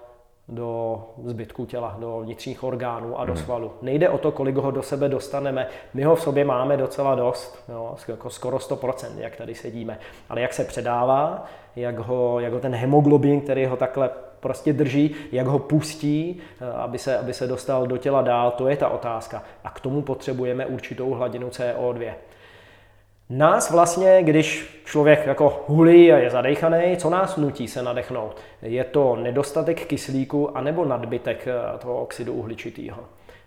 do 0.49 1.01
zbytku 1.23 1.65
těla, 1.65 1.97
do 1.99 2.19
vnitřních 2.19 2.63
orgánů 2.63 3.19
a 3.19 3.25
do 3.25 3.33
mhm. 3.33 3.43
svalu. 3.43 3.71
Nejde 3.81 4.09
o 4.09 4.17
to, 4.17 4.31
kolik 4.31 4.55
ho 4.55 4.71
do 4.71 4.83
sebe 4.83 5.09
dostaneme. 5.09 5.67
My 5.93 6.03
ho 6.03 6.15
v 6.15 6.21
sobě 6.21 6.45
máme 6.45 6.77
docela 6.77 7.15
dost, 7.15 7.63
jo, 7.69 7.95
jako 8.07 8.29
skoro 8.29 8.57
100%, 8.57 9.07
jak 9.17 9.35
tady 9.35 9.55
sedíme. 9.55 9.99
Ale 10.29 10.41
jak 10.41 10.53
se 10.53 10.63
předává, 10.63 11.45
jak 11.75 11.99
ho, 11.99 12.39
jak 12.39 12.53
ho 12.53 12.59
ten 12.59 12.75
hemoglobin, 12.75 13.41
který 13.41 13.65
ho 13.65 13.77
takhle 13.77 14.09
prostě 14.39 14.73
drží, 14.73 15.15
jak 15.31 15.47
ho 15.47 15.59
pustí, 15.59 16.41
eh, 16.61 16.71
aby 16.71 16.97
se, 16.97 17.17
aby 17.17 17.33
se 17.33 17.47
dostal 17.47 17.87
do 17.87 17.97
těla 17.97 18.21
dál, 18.21 18.51
to 18.51 18.67
je 18.67 18.77
ta 18.77 18.89
otázka. 18.89 19.43
A 19.63 19.69
k 19.69 19.79
tomu 19.79 20.01
potřebujeme 20.01 20.65
určitou 20.65 21.11
hladinu 21.11 21.49
CO2. 21.49 22.13
Nás 23.31 23.71
vlastně, 23.71 24.23
když 24.23 24.81
člověk 24.85 25.25
jako 25.25 25.63
hulí 25.67 26.13
a 26.13 26.17
je 26.17 26.29
zadejchaný, 26.29 26.97
co 26.97 27.09
nás 27.09 27.37
nutí 27.37 27.67
se 27.67 27.83
nadechnout? 27.83 28.37
Je 28.61 28.83
to 28.83 29.15
nedostatek 29.15 29.85
kyslíku 29.85 30.57
anebo 30.57 30.85
nadbytek 30.85 31.47
eh, 31.47 31.77
toho 31.77 32.01
oxidu 32.01 32.33
uhličitého? 32.33 32.97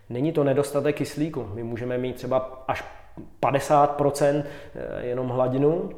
Není 0.09 0.31
to 0.31 0.43
nedostatek 0.43 0.95
kyslíku. 0.95 1.49
My 1.53 1.63
můžeme 1.63 1.97
mít 1.97 2.15
třeba 2.15 2.63
až 2.67 2.83
50% 3.41 4.43
eh, 4.75 5.05
jenom 5.05 5.29
hladinu, 5.29 5.89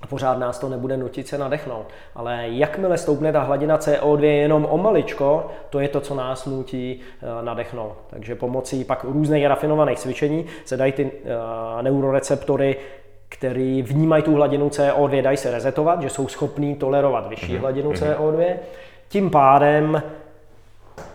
a 0.00 0.06
pořád 0.06 0.38
nás 0.38 0.58
to 0.58 0.68
nebude 0.68 0.96
nutit 0.96 1.28
se 1.28 1.38
nadechnout. 1.38 1.86
Ale 2.14 2.44
jakmile 2.48 2.98
stoupne 2.98 3.32
ta 3.32 3.42
hladina 3.42 3.78
CO2 3.78 4.22
jenom 4.22 4.66
o 4.70 4.78
maličko, 4.78 5.50
to 5.70 5.80
je 5.80 5.88
to, 5.88 6.00
co 6.00 6.14
nás 6.14 6.46
nutí 6.46 7.00
eh, 7.00 7.44
nadechnout. 7.44 7.96
Takže 8.10 8.34
pomocí 8.34 8.84
pak 8.84 9.04
různých 9.04 9.46
rafinovaných 9.46 9.98
cvičení 9.98 10.46
se 10.64 10.76
dají 10.76 10.92
ty 10.92 11.10
neuroreceptory 11.82 12.76
který 13.34 13.82
vnímají 13.82 14.22
tu 14.22 14.34
hladinu 14.34 14.68
CO2, 14.68 15.22
dají 15.22 15.36
se 15.36 15.50
rezetovat, 15.50 16.02
že 16.02 16.10
jsou 16.10 16.28
schopní 16.28 16.74
tolerovat 16.74 17.28
vyšší 17.28 17.54
mm-hmm. 17.54 17.60
hladinu 17.60 17.90
mhm. 17.90 17.98
CO2. 17.98 18.54
Tím 19.08 19.30
pádem 19.30 20.02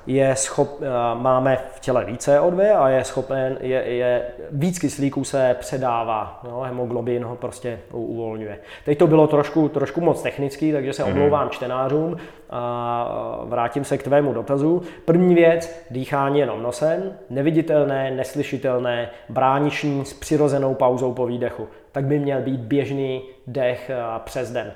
je 0.07 0.35
schop, 0.35 0.81
eh, 0.81 0.85
máme 1.13 1.57
v 1.75 1.79
těle 1.79 2.05
více 2.05 2.39
O2 2.39 2.81
a 2.81 2.89
je 2.89 3.03
schopen, 3.03 3.57
je, 3.61 3.83
je 3.83 4.23
víc 4.51 4.79
kyslíků 4.79 5.23
se 5.23 5.55
předává, 5.59 6.41
no, 6.43 6.61
hemoglobin 6.61 7.23
ho 7.23 7.35
prostě 7.35 7.79
uvolňuje. 7.91 8.59
Teď 8.85 8.97
to 8.97 9.07
bylo 9.07 9.27
trošku, 9.27 9.69
trošku 9.69 10.01
moc 10.01 10.21
technický, 10.21 10.71
takže 10.71 10.93
se 10.93 11.03
mhm. 11.03 11.11
omlouvám 11.11 11.49
čtenářům 11.49 12.17
a 12.49 13.39
vrátím 13.43 13.83
se 13.83 13.97
k 13.97 14.03
tvému 14.03 14.33
dotazu. 14.33 14.81
První 15.05 15.35
věc, 15.35 15.85
dýchání 15.91 16.39
jenom 16.39 16.63
nosem, 16.63 17.13
neviditelné, 17.29 18.11
neslyšitelné, 18.11 19.09
brániční 19.29 20.05
s 20.05 20.13
přirozenou 20.13 20.75
pauzou 20.75 21.13
po 21.13 21.25
výdechu. 21.25 21.67
Tak 21.91 22.05
by 22.05 22.19
měl 22.19 22.41
být 22.41 22.59
běžný 22.59 23.21
dech 23.47 23.89
eh, 23.89 24.19
přes 24.25 24.51
den. 24.51 24.71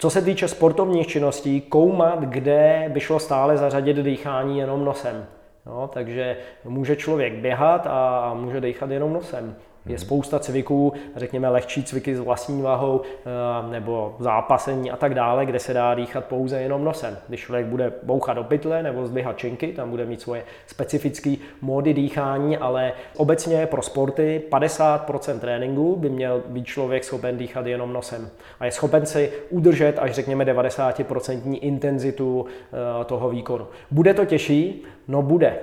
Co 0.00 0.10
se 0.10 0.22
týče 0.22 0.48
sportovních 0.48 1.06
činností, 1.06 1.60
koumat, 1.60 2.20
kde 2.20 2.84
by 2.88 3.00
šlo 3.00 3.18
stále 3.18 3.56
zařadit 3.56 3.96
dýchání 3.96 4.58
jenom 4.58 4.84
nosem. 4.84 5.26
No, 5.66 5.88
takže 5.88 6.36
může 6.64 6.96
člověk 6.96 7.32
běhat 7.32 7.86
a 7.86 8.34
může 8.34 8.60
dýchat 8.60 8.90
jenom 8.90 9.12
nosem. 9.12 9.56
Je 9.86 9.98
spousta 9.98 10.38
cviků, 10.38 10.92
řekněme 11.16 11.48
lehčí 11.48 11.84
cviky 11.84 12.16
s 12.16 12.20
vlastní 12.20 12.62
váhou 12.62 13.00
eh, 13.02 13.70
nebo 13.70 14.16
zápasení 14.18 14.90
a 14.90 14.96
tak 14.96 15.14
dále, 15.14 15.46
kde 15.46 15.58
se 15.58 15.74
dá 15.74 15.94
dýchat 15.94 16.24
pouze 16.24 16.60
jenom 16.60 16.84
nosem. 16.84 17.18
Když 17.28 17.40
člověk 17.40 17.66
bude 17.66 17.92
bouchat 18.02 18.36
do 18.36 18.44
pytle 18.44 18.82
nebo 18.82 19.06
zdvihat 19.06 19.38
činky, 19.38 19.72
tam 19.72 19.90
bude 19.90 20.06
mít 20.06 20.20
svoje 20.20 20.44
specifické 20.66 21.34
módy 21.60 21.94
dýchání, 21.94 22.56
ale 22.56 22.92
obecně 23.16 23.66
pro 23.66 23.82
sporty 23.82 24.42
50% 24.50 25.38
tréninku 25.38 25.96
by 25.96 26.10
měl 26.10 26.42
být 26.46 26.64
člověk 26.64 27.04
schopen 27.04 27.38
dýchat 27.38 27.66
jenom 27.66 27.92
nosem. 27.92 28.28
A 28.60 28.64
je 28.64 28.72
schopen 28.72 29.06
si 29.06 29.32
udržet 29.50 29.98
až 29.98 30.12
řekněme 30.14 30.44
90% 30.44 31.58
intenzitu 31.60 32.46
eh, 32.46 33.04
toho 33.04 33.30
výkonu. 33.30 33.66
Bude 33.90 34.14
to 34.14 34.24
těžší? 34.24 34.84
No 35.08 35.22
bude 35.22 35.58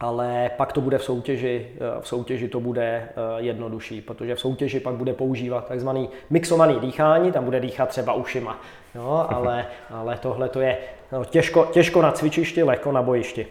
ale 0.00 0.50
pak 0.56 0.72
to 0.72 0.80
bude 0.80 0.98
v 0.98 1.04
soutěži, 1.04 1.66
eh, 1.74 2.00
v 2.00 2.08
soutěži 2.08 2.48
to 2.48 2.60
bude 2.60 2.82
eh, 2.82 3.12
jednodušší, 3.36 4.00
protože 4.00 4.34
v 4.34 4.40
soutěži 4.40 4.80
pak 4.80 4.94
bude 4.94 5.12
používat 5.12 5.68
takzvaný 5.68 6.08
mixovaný 6.30 6.80
dýchání, 6.80 7.32
tam 7.32 7.44
bude 7.44 7.60
dýchat 7.60 7.88
třeba 7.88 8.12
ušima, 8.12 8.60
jo, 8.94 9.26
ale, 9.28 9.66
ale 9.90 10.18
tohle 10.22 10.48
to 10.48 10.60
je 10.60 10.78
no, 11.12 11.24
těžko, 11.24 11.68
těžko 11.72 12.02
na 12.02 12.12
cvičišti, 12.12 12.62
lehko 12.62 12.92
na 12.92 13.02
bojišti. 13.02 13.46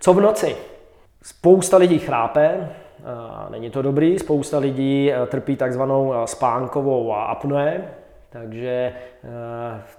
Co 0.00 0.14
v 0.14 0.20
noci? 0.20 0.56
Spousta 1.22 1.76
lidí 1.76 1.98
chrápe, 1.98 2.68
není 3.50 3.70
to 3.70 3.82
dobrý, 3.82 4.18
spousta 4.18 4.58
lidí 4.58 5.12
eh, 5.12 5.26
trpí 5.26 5.56
takzvanou 5.56 6.14
spánkovou 6.24 7.14
apnoe, 7.14 7.84
takže 8.32 8.92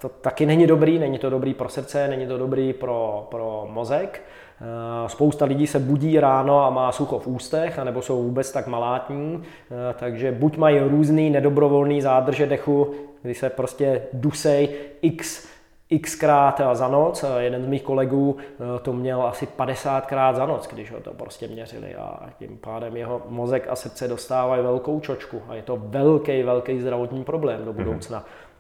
to 0.01 0.09
taky 0.09 0.45
není 0.45 0.67
dobrý, 0.67 0.99
není 0.99 1.19
to 1.19 1.29
dobrý 1.29 1.53
pro 1.53 1.69
srdce, 1.69 2.07
není 2.07 2.27
to 2.27 2.37
dobrý 2.37 2.73
pro, 2.73 3.27
pro 3.31 3.67
mozek. 3.71 4.21
Eh, 4.61 5.09
spousta 5.09 5.45
lidí 5.45 5.67
se 5.67 5.79
budí 5.79 6.19
ráno 6.19 6.65
a 6.65 6.69
má 6.69 6.91
sucho 6.91 7.19
v 7.19 7.27
ústech, 7.27 7.79
anebo 7.79 8.01
jsou 8.01 8.23
vůbec 8.23 8.51
tak 8.51 8.67
malátní, 8.67 9.43
eh, 9.43 9.95
takže 9.99 10.31
buď 10.31 10.57
mají 10.57 10.79
různý 10.79 11.29
nedobrovolný 11.29 12.01
zádrže 12.01 12.45
dechu, 12.45 12.93
kdy 13.21 13.35
se 13.35 13.49
prostě 13.49 14.01
dusej 14.13 14.69
x 15.01 15.52
xkrát 15.99 16.61
za 16.73 16.87
noc. 16.87 17.25
Jeden 17.37 17.63
z 17.63 17.67
mých 17.67 17.83
kolegů 17.83 18.37
eh, 18.39 18.79
to 18.81 18.93
měl 18.93 19.21
asi 19.23 19.47
50krát 19.57 20.35
za 20.35 20.45
noc, 20.45 20.67
když 20.67 20.91
ho 20.91 20.99
to 20.99 21.13
prostě 21.13 21.47
měřili 21.47 21.95
a 21.95 22.29
tím 22.39 22.57
pádem 22.57 22.97
jeho 22.97 23.21
mozek 23.29 23.67
a 23.69 23.75
srdce 23.75 24.07
dostávají 24.07 24.63
velkou 24.63 24.99
čočku 24.99 25.41
a 25.47 25.55
je 25.55 25.61
to 25.61 25.77
velký, 25.81 26.43
velký 26.43 26.81
zdravotní 26.81 27.23
problém 27.23 27.65
do 27.65 27.73
budoucna. 27.73 28.19
Mm-hmm. 28.19 28.53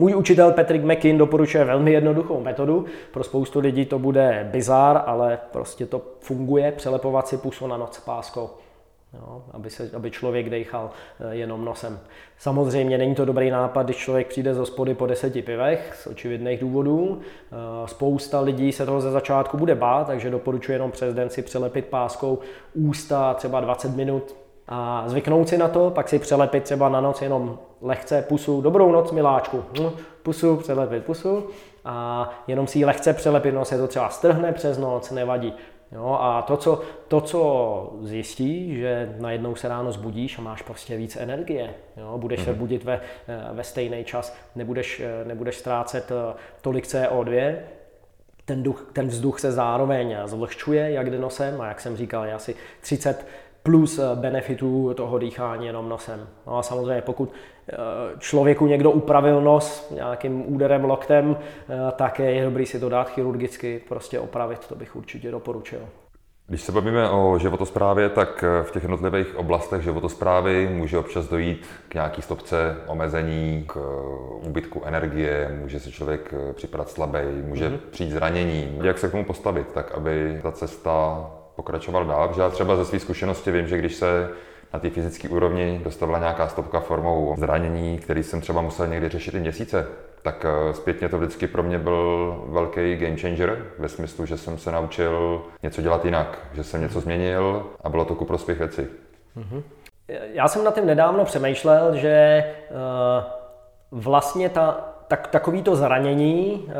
Můj 0.00 0.14
učitel 0.14 0.52
Patrick 0.52 0.84
McKin 0.84 1.18
doporučuje 1.18 1.64
velmi 1.64 1.92
jednoduchou 1.92 2.40
metodu. 2.40 2.84
Pro 3.12 3.24
spoustu 3.24 3.60
lidí 3.60 3.86
to 3.86 3.98
bude 3.98 4.48
bizár, 4.52 5.02
ale 5.06 5.38
prostě 5.52 5.86
to 5.86 6.02
funguje. 6.20 6.72
Přelepovat 6.72 7.28
si 7.28 7.36
pusu 7.36 7.66
na 7.66 7.76
noc 7.76 7.98
páskou. 7.98 8.50
Jo, 9.20 9.42
aby, 9.50 9.70
se, 9.70 9.90
aby 9.96 10.10
člověk 10.10 10.50
dechal 10.50 10.90
eh, 11.20 11.34
jenom 11.34 11.64
nosem. 11.64 12.00
Samozřejmě 12.38 12.98
není 12.98 13.14
to 13.14 13.24
dobrý 13.24 13.50
nápad, 13.50 13.82
když 13.82 13.96
člověk 13.96 14.26
přijde 14.26 14.54
z 14.54 14.58
hospody 14.58 14.94
po 14.94 15.06
deseti 15.06 15.42
pivech 15.42 15.94
z 15.94 16.06
očividných 16.06 16.60
důvodů. 16.60 17.20
Eh, 17.20 17.56
spousta 17.88 18.40
lidí 18.40 18.72
se 18.72 18.86
toho 18.86 19.00
ze 19.00 19.10
začátku 19.10 19.56
bude 19.56 19.74
bát, 19.74 20.06
takže 20.06 20.30
doporučuji 20.30 20.72
jenom 20.72 20.90
přes 20.90 21.14
den 21.14 21.30
si 21.30 21.42
přelepit 21.42 21.86
páskou 21.86 22.38
ústa 22.74 23.34
třeba 23.34 23.60
20 23.60 23.96
minut 23.96 24.36
a 24.68 25.04
zvyknout 25.06 25.48
si 25.48 25.58
na 25.58 25.68
to, 25.68 25.90
pak 25.90 26.08
si 26.08 26.18
přelepit 26.18 26.62
třeba 26.62 26.88
na 26.88 27.00
noc 27.00 27.22
jenom 27.22 27.58
lehce 27.82 28.22
pusu. 28.22 28.60
Dobrou 28.60 28.92
noc, 28.92 29.12
miláčku. 29.12 29.64
Hm, 29.80 29.90
pusu, 30.22 30.56
přelepit 30.56 31.04
pusu 31.04 31.46
a 31.84 32.30
jenom 32.46 32.66
si 32.66 32.78
ji 32.78 32.84
lehce 32.84 33.12
přelepit, 33.12 33.54
no 33.54 33.64
se 33.64 33.78
to 33.78 33.88
třeba 33.88 34.08
strhne 34.08 34.52
přes 34.52 34.78
noc, 34.78 35.10
nevadí. 35.10 35.54
Jo, 35.94 36.18
a 36.20 36.42
to 36.42 36.56
co, 36.56 36.82
to, 37.08 37.20
co 37.20 37.92
zjistí, 38.02 38.76
že 38.76 39.16
najednou 39.20 39.54
se 39.54 39.68
ráno 39.68 39.92
zbudíš 39.92 40.38
a 40.38 40.42
máš 40.42 40.62
prostě 40.62 40.96
víc 40.96 41.16
energie, 41.16 41.74
jo, 41.96 42.18
budeš 42.18 42.40
mm-hmm. 42.40 42.44
se 42.44 42.50
mhm. 42.50 42.58
budit 42.58 42.84
ve, 42.84 43.00
ve 43.52 43.64
stejný 43.64 44.04
čas, 44.04 44.36
nebudeš, 44.54 45.02
nebudeš 45.24 45.56
ztrácet 45.56 46.10
eh, 46.10 46.34
tolik 46.60 46.84
CO2, 46.84 47.56
ten, 48.44 48.62
duch, 48.62 48.90
ten 48.92 49.06
vzduch 49.06 49.40
se 49.40 49.52
zároveň 49.52 50.16
zlehčuje, 50.24 50.90
jak 50.90 51.10
jde 51.10 51.18
nosem 51.18 51.60
a 51.60 51.68
jak 51.68 51.80
jsem 51.80 51.96
říkal, 51.96 52.26
je 52.26 52.34
asi 52.34 52.54
30 52.80 53.26
plus 53.64 53.98
eh, 53.98 54.02
benefitů 54.14 54.94
toho 54.94 55.18
dýchání 55.18 55.66
jenom 55.66 55.88
nosem. 55.88 56.28
No 56.46 56.58
a 56.58 56.62
samozřejmě 56.62 57.02
pokud 57.02 57.32
eh, 57.32 57.76
člověku 58.18 58.66
někdo 58.66 58.90
upravil 58.90 59.40
nos 59.40 59.90
nějakým 59.90 60.54
úderem 60.54 60.84
loktem, 60.84 61.36
eh, 61.38 61.92
tak 61.96 62.18
je 62.18 62.44
dobrý 62.44 62.66
si 62.66 62.80
to 62.80 62.88
dát 62.88 63.10
chirurgicky, 63.10 63.80
prostě 63.88 64.20
opravit, 64.20 64.66
to 64.66 64.74
bych 64.74 64.96
určitě 64.96 65.30
doporučil. 65.30 65.80
Když 66.46 66.62
se 66.62 66.72
bavíme 66.72 67.10
o 67.10 67.38
životosprávě, 67.38 68.08
tak 68.08 68.44
v 68.62 68.70
těch 68.70 68.82
jednotlivých 68.82 69.36
oblastech 69.36 69.82
životosprávy 69.82 70.68
může 70.72 70.98
občas 70.98 71.28
dojít 71.28 71.66
k 71.88 71.94
nějaký 71.94 72.22
stopce 72.22 72.76
omezení, 72.86 73.64
k 73.66 73.76
úbytku 74.46 74.82
energie, 74.84 75.58
může 75.60 75.80
se 75.80 75.90
člověk 75.90 76.34
připadat 76.52 76.88
slabý, 76.88 77.18
může 77.46 77.68
mm-hmm. 77.68 77.78
přijít 77.90 78.10
zranění. 78.10 78.78
Jak 78.82 78.98
se 78.98 79.08
k 79.08 79.10
tomu 79.10 79.24
postavit, 79.24 79.66
tak 79.74 79.92
aby 79.92 80.40
ta 80.42 80.52
cesta 80.52 81.26
pokračoval 81.56 82.04
dál, 82.04 82.28
protože 82.28 82.40
já 82.40 82.50
třeba 82.50 82.76
ze 82.76 82.84
své 82.84 82.98
zkušenosti 82.98 83.50
vím, 83.50 83.66
že 83.66 83.78
když 83.78 83.94
se 83.94 84.28
na 84.72 84.80
té 84.80 84.90
fyzické 84.90 85.28
úrovni 85.28 85.80
dostavila 85.84 86.18
nějaká 86.18 86.48
stopka 86.48 86.80
formou 86.80 87.34
zranění, 87.38 87.98
který 87.98 88.22
jsem 88.22 88.40
třeba 88.40 88.60
musel 88.60 88.86
někdy 88.86 89.08
řešit 89.08 89.34
i 89.34 89.40
měsíce, 89.40 89.86
tak 90.22 90.46
eh, 90.48 90.74
zpětně 90.74 91.08
to 91.08 91.18
vždycky 91.18 91.46
pro 91.46 91.62
mě 91.62 91.78
byl 91.78 92.44
velký 92.48 92.96
game 92.96 93.16
changer, 93.16 93.66
ve 93.78 93.88
smyslu, 93.88 94.26
že 94.26 94.36
jsem 94.36 94.58
se 94.58 94.72
naučil 94.72 95.42
něco 95.62 95.82
dělat 95.82 96.04
jinak, 96.04 96.38
že 96.52 96.64
jsem 96.64 96.80
něco 96.80 97.00
změnil 97.00 97.66
a 97.84 97.88
bylo 97.88 98.04
to 98.04 98.14
ku 98.14 98.24
prospěch 98.24 98.58
věci. 98.58 98.88
Mm-hmm. 99.36 99.62
Já 100.08 100.48
jsem 100.48 100.64
na 100.64 100.70
tím 100.70 100.86
nedávno 100.86 101.24
přemýšlel, 101.24 101.96
že 101.96 102.44
uh, 102.70 104.00
vlastně 104.00 104.48
ta 104.48 104.93
tak 105.08 105.26
takovýto 105.26 105.76
zranění 105.76 106.66
eh, 106.68 106.72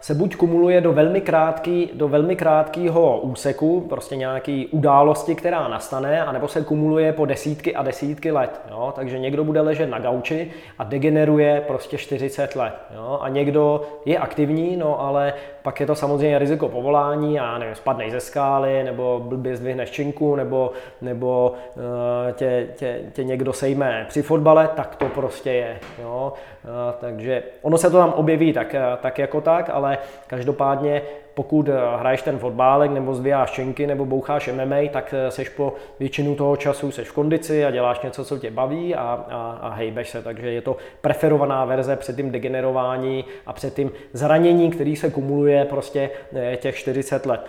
se 0.00 0.14
buď 0.14 0.36
kumuluje 0.36 0.80
do 0.80 0.92
velmi, 0.92 1.20
krátký, 1.20 1.90
do 1.94 2.08
velmi 2.08 2.36
krátkého 2.36 3.20
úseku, 3.20 3.86
prostě 3.88 4.16
nějaký 4.16 4.66
události, 4.66 5.34
která 5.34 5.68
nastane, 5.68 6.24
anebo 6.24 6.48
se 6.48 6.64
kumuluje 6.64 7.12
po 7.12 7.26
desítky 7.26 7.74
a 7.74 7.82
desítky 7.82 8.32
let. 8.32 8.60
Jo? 8.70 8.92
Takže 8.96 9.18
někdo 9.18 9.44
bude 9.44 9.60
ležet 9.60 9.86
na 9.86 9.98
gauči 9.98 10.50
a 10.78 10.84
degeneruje 10.84 11.64
prostě 11.66 11.98
40 11.98 12.56
let. 12.56 12.74
Jo? 12.94 13.18
A 13.22 13.28
někdo 13.28 13.82
je 14.04 14.18
aktivní, 14.18 14.76
no 14.76 15.00
ale 15.00 15.32
pak 15.62 15.80
je 15.80 15.86
to 15.86 15.94
samozřejmě 15.94 16.38
riziko 16.38 16.68
povolání, 16.68 17.40
a 17.40 17.58
nevím, 17.58 17.74
spadnej 17.74 18.10
ze 18.10 18.20
skály, 18.20 18.84
nebo 18.84 19.22
blbě 19.24 19.56
zdvihneš 19.56 19.90
činku, 19.90 20.36
nebo, 20.36 20.72
nebo 21.00 21.54
uh, 21.76 22.32
tě, 22.32 22.68
tě, 22.76 23.00
tě, 23.12 23.24
někdo 23.24 23.52
sejme 23.52 24.06
při 24.08 24.22
fotbale, 24.22 24.68
tak 24.76 24.96
to 24.96 25.08
prostě 25.08 25.50
je. 25.52 25.78
Jo? 26.02 26.32
Uh, 26.64 26.70
takže 27.00 27.42
ono 27.62 27.78
se 27.78 27.90
to 27.90 27.98
tam 27.98 28.12
objeví 28.12 28.52
tak, 28.52 28.74
tak 29.00 29.18
jako 29.18 29.40
tak, 29.40 29.70
ale 29.72 29.98
každopádně 30.26 31.02
pokud 31.34 31.68
hraješ 31.96 32.22
ten 32.22 32.38
fotbálek 32.38 32.90
nebo 32.90 33.14
zvíjáš 33.14 33.50
činky 33.50 33.86
nebo 33.86 34.06
boucháš 34.06 34.50
MMA, 34.52 34.76
tak 34.92 35.14
seš 35.28 35.48
po 35.48 35.74
většinu 36.00 36.34
toho 36.34 36.56
času 36.56 36.90
seš 36.90 37.08
v 37.08 37.12
kondici 37.12 37.64
a 37.64 37.70
děláš 37.70 38.00
něco, 38.00 38.24
co 38.24 38.38
tě 38.38 38.50
baví 38.50 38.94
a, 38.94 39.24
a, 39.30 39.58
a 39.60 39.68
hejbeš 39.68 40.10
se. 40.10 40.22
Takže 40.22 40.52
je 40.52 40.60
to 40.60 40.76
preferovaná 41.00 41.64
verze 41.64 41.96
před 41.96 42.16
tím 42.16 42.30
degenerování 42.30 43.24
a 43.46 43.52
před 43.52 43.74
tím 43.74 43.92
zranění, 44.12 44.70
který 44.70 44.96
se 44.96 45.10
kumuluje 45.10 45.64
prostě 45.64 46.10
eh, 46.34 46.56
těch 46.56 46.76
40 46.76 47.26
let. 47.26 47.46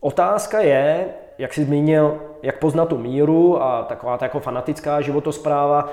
Otázka 0.00 0.60
je, 0.60 1.06
jak 1.38 1.54
jsi 1.54 1.64
zmínil, 1.64 2.20
jak 2.42 2.58
poznat 2.58 2.88
tu 2.88 2.98
míru 2.98 3.62
a 3.62 3.82
taková 3.82 4.18
ta 4.18 4.24
jako 4.24 4.40
fanatická 4.40 5.00
životospráva, 5.00 5.88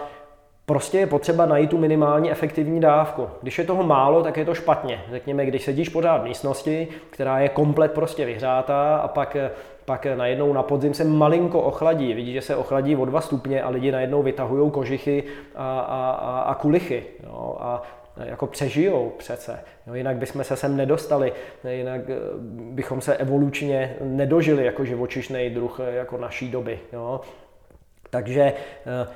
Prostě 0.71 0.97
je 0.97 1.07
potřeba 1.07 1.45
najít 1.45 1.69
tu 1.69 1.77
minimální 1.77 2.31
efektivní 2.31 2.79
dávku. 2.79 3.27
Když 3.41 3.57
je 3.57 3.63
toho 3.63 3.83
málo, 3.83 4.23
tak 4.23 4.37
je 4.37 4.45
to 4.45 4.55
špatně. 4.55 5.01
Řekněme, 5.11 5.45
když 5.45 5.63
sedíš 5.63 5.89
pořád 5.89 6.17
v 6.17 6.23
místnosti, 6.23 6.87
která 7.09 7.39
je 7.39 7.49
komplet 7.49 7.91
prostě 7.91 8.25
vyhřátá 8.25 8.95
a 8.95 9.07
pak, 9.07 9.37
pak 9.85 10.05
najednou 10.15 10.53
na 10.53 10.63
podzim 10.63 10.93
se 10.93 11.03
malinko 11.03 11.61
ochladí. 11.61 12.13
Vidíš, 12.13 12.33
že 12.33 12.41
se 12.41 12.55
ochladí 12.55 12.95
o 12.95 13.05
2 13.05 13.21
stupně 13.21 13.63
a 13.63 13.69
lidi 13.69 13.91
najednou 13.91 14.23
vytahují 14.23 14.71
kožichy 14.71 15.23
a, 15.55 15.79
a, 15.79 16.11
a, 16.11 16.39
a 16.39 16.55
kulichy. 16.55 17.03
Jo? 17.23 17.57
A 17.59 17.81
jako 18.17 18.47
přežijou 18.47 19.11
přece. 19.17 19.59
Jo, 19.87 19.93
jinak 19.93 20.17
bychom 20.17 20.43
se 20.43 20.55
sem 20.55 20.77
nedostali, 20.77 21.33
jinak 21.69 22.01
eh, 22.09 22.15
bychom 22.71 23.01
se 23.01 23.17
evolučně 23.17 23.95
nedožili 24.01 24.65
jako 24.65 24.85
živočišný 24.85 25.49
druh 25.49 25.79
eh, 25.83 25.95
jako 25.95 26.17
naší 26.17 26.51
doby. 26.51 26.79
Jo. 26.93 27.21
Takže 28.09 28.41
eh, 28.85 29.07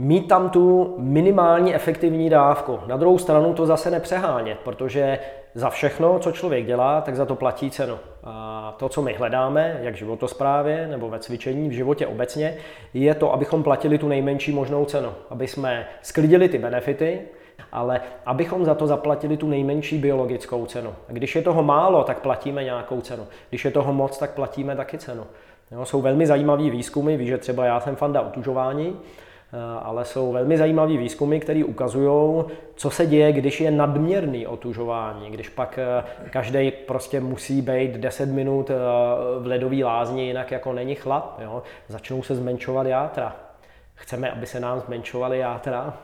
mít 0.00 0.28
tam 0.28 0.50
tu 0.50 0.94
minimální 0.98 1.74
efektivní 1.74 2.30
dávku. 2.30 2.78
Na 2.86 2.96
druhou 2.96 3.18
stranu 3.18 3.54
to 3.54 3.66
zase 3.66 3.90
nepřehánět, 3.90 4.58
protože 4.58 5.18
za 5.54 5.70
všechno, 5.70 6.18
co 6.18 6.32
člověk 6.32 6.66
dělá, 6.66 7.00
tak 7.00 7.16
za 7.16 7.26
to 7.26 7.34
platí 7.34 7.70
cenu. 7.70 7.98
A 8.24 8.74
to, 8.78 8.88
co 8.88 9.02
my 9.02 9.12
hledáme, 9.12 9.78
jak 9.82 9.94
v 9.94 9.96
životosprávě 9.96 10.86
nebo 10.86 11.08
ve 11.08 11.18
cvičení, 11.18 11.68
v 11.68 11.72
životě 11.72 12.06
obecně, 12.06 12.56
je 12.94 13.14
to, 13.14 13.32
abychom 13.32 13.62
platili 13.62 13.98
tu 13.98 14.08
nejmenší 14.08 14.52
možnou 14.52 14.84
cenu. 14.84 15.12
Aby 15.30 15.46
jsme 15.46 15.86
sklidili 16.02 16.48
ty 16.48 16.58
benefity, 16.58 17.20
ale 17.72 18.00
abychom 18.26 18.64
za 18.64 18.74
to 18.74 18.86
zaplatili 18.86 19.36
tu 19.36 19.48
nejmenší 19.48 19.98
biologickou 19.98 20.66
cenu. 20.66 20.94
Když 21.08 21.36
je 21.36 21.42
toho 21.42 21.62
málo, 21.62 22.04
tak 22.04 22.20
platíme 22.20 22.64
nějakou 22.64 23.00
cenu. 23.00 23.26
Když 23.48 23.64
je 23.64 23.70
toho 23.70 23.92
moc, 23.92 24.18
tak 24.18 24.30
platíme 24.30 24.76
taky 24.76 24.98
cenu. 24.98 25.24
Jo, 25.70 25.84
jsou 25.84 26.00
velmi 26.00 26.26
zajímavý 26.26 26.70
výzkumy, 26.70 27.16
víš, 27.16 27.28
že 27.28 27.38
třeba 27.38 27.64
já 27.64 27.80
jsem 27.80 27.96
fanda 27.96 28.20
otužování, 28.20 28.96
ale 29.82 30.04
jsou 30.04 30.32
velmi 30.32 30.58
zajímavé 30.58 30.96
výzkumy, 30.96 31.40
které 31.40 31.64
ukazují, 31.64 32.44
co 32.74 32.90
se 32.90 33.06
děje, 33.06 33.32
když 33.32 33.60
je 33.60 33.70
nadměrný 33.70 34.46
otužování, 34.46 35.30
když 35.30 35.48
pak 35.48 35.78
eh, 35.78 36.04
každý 36.30 36.70
prostě 36.70 37.20
musí 37.20 37.62
být 37.62 37.90
10 37.90 38.26
minut 38.26 38.70
eh, 38.70 38.74
v 39.40 39.46
ledové 39.46 39.84
lázni, 39.84 40.26
jinak 40.26 40.50
jako 40.50 40.72
není 40.72 40.94
chlap. 40.94 41.40
Jo? 41.40 41.62
Začnou 41.88 42.22
se 42.22 42.34
zmenšovat 42.34 42.86
játra. 42.86 43.36
Chceme, 43.94 44.30
aby 44.30 44.46
se 44.46 44.60
nám 44.60 44.80
zmenšovaly 44.80 45.38
játra? 45.38 45.94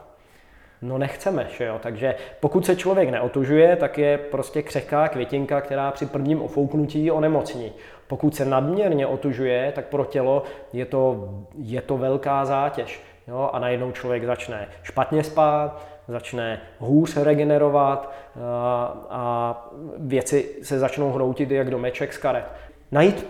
No 0.82 0.98
nechceme, 0.98 1.46
že 1.58 1.64
jo? 1.64 1.78
Takže 1.82 2.14
pokud 2.40 2.66
se 2.66 2.76
člověk 2.76 3.08
neotužuje, 3.10 3.76
tak 3.76 3.98
je 3.98 4.18
prostě 4.18 4.62
křehká 4.62 5.08
květinka, 5.08 5.60
která 5.60 5.90
při 5.90 6.06
prvním 6.06 6.42
ofouknutí 6.42 7.10
onemocní. 7.10 7.72
Pokud 8.06 8.36
se 8.36 8.44
nadměrně 8.44 9.06
otužuje, 9.06 9.72
tak 9.74 9.86
pro 9.86 10.04
tělo 10.04 10.42
je 10.72 10.84
to, 10.86 11.28
je 11.58 11.82
to 11.82 11.96
velká 11.96 12.44
zátěž. 12.44 13.00
Jo, 13.28 13.50
a 13.52 13.58
najednou 13.58 13.92
člověk 13.92 14.24
začne 14.24 14.68
špatně 14.82 15.24
spát, 15.24 15.86
začne 16.08 16.60
hůř 16.78 17.16
regenerovat 17.16 18.12
a, 18.36 18.96
eh, 19.00 19.06
a 19.10 19.68
věci 19.98 20.48
se 20.62 20.78
začnou 20.78 21.12
hroutit 21.12 21.50
jak 21.50 21.70
domeček 21.70 22.12
z 22.12 22.18
karet. 22.18 22.44
Najít 22.92 23.26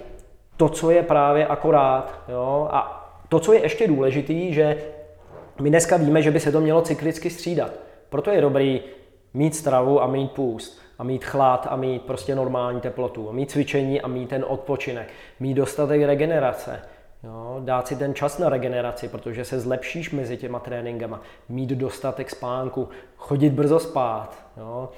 to, 0.57 0.69
co 0.69 0.91
je 0.91 1.03
právě 1.03 1.47
akorát. 1.47 2.21
Jo? 2.29 2.69
A 2.71 3.03
to, 3.29 3.41
co 3.41 3.53
je 3.53 3.63
ještě 3.63 3.89
důležitý, 3.89 4.55
že 4.55 4.77
my 5.61 5.71
dneska 5.71 5.97
víme, 5.97 6.23
že 6.23 6.31
by 6.31 6.41
se 6.41 6.53
to 6.53 6.61
mělo 6.61 6.83
cyklicky 6.83 7.31
střídat. 7.31 7.73
Proto 8.09 8.31
je 8.31 8.41
dobrý 8.41 8.81
mít 9.35 9.55
stravu 9.55 10.03
a 10.03 10.07
mít 10.07 10.33
půst 10.33 10.81
a 10.99 11.05
mít 11.05 11.25
chlad 11.25 11.67
a 11.71 11.77
mít 11.77 12.03
prostě 12.03 12.35
normální 12.35 12.81
teplotu, 12.81 13.29
a 13.29 13.33
mít 13.33 13.51
cvičení 13.51 14.01
a 14.01 14.09
mít 14.09 14.29
ten 14.29 14.45
odpočinek, 14.49 15.09
mít 15.41 15.55
dostatek 15.55 16.03
regenerace, 16.03 16.83
Jo, 17.25 17.61
dát 17.65 17.89
si 17.89 17.97
ten 17.97 18.15
čas 18.15 18.39
na 18.39 18.49
regeneraci, 18.49 19.09
protože 19.09 19.45
se 19.45 19.61
zlepšíš 19.61 20.11
mezi 20.11 20.37
těma 20.37 20.59
tréninkama, 20.59 21.21
mít 21.49 21.71
dostatek 21.71 22.31
spánku, 22.31 22.89
chodit 23.17 23.51
brzo 23.51 23.79
spát. 23.79 24.47
Jo. 24.57 24.89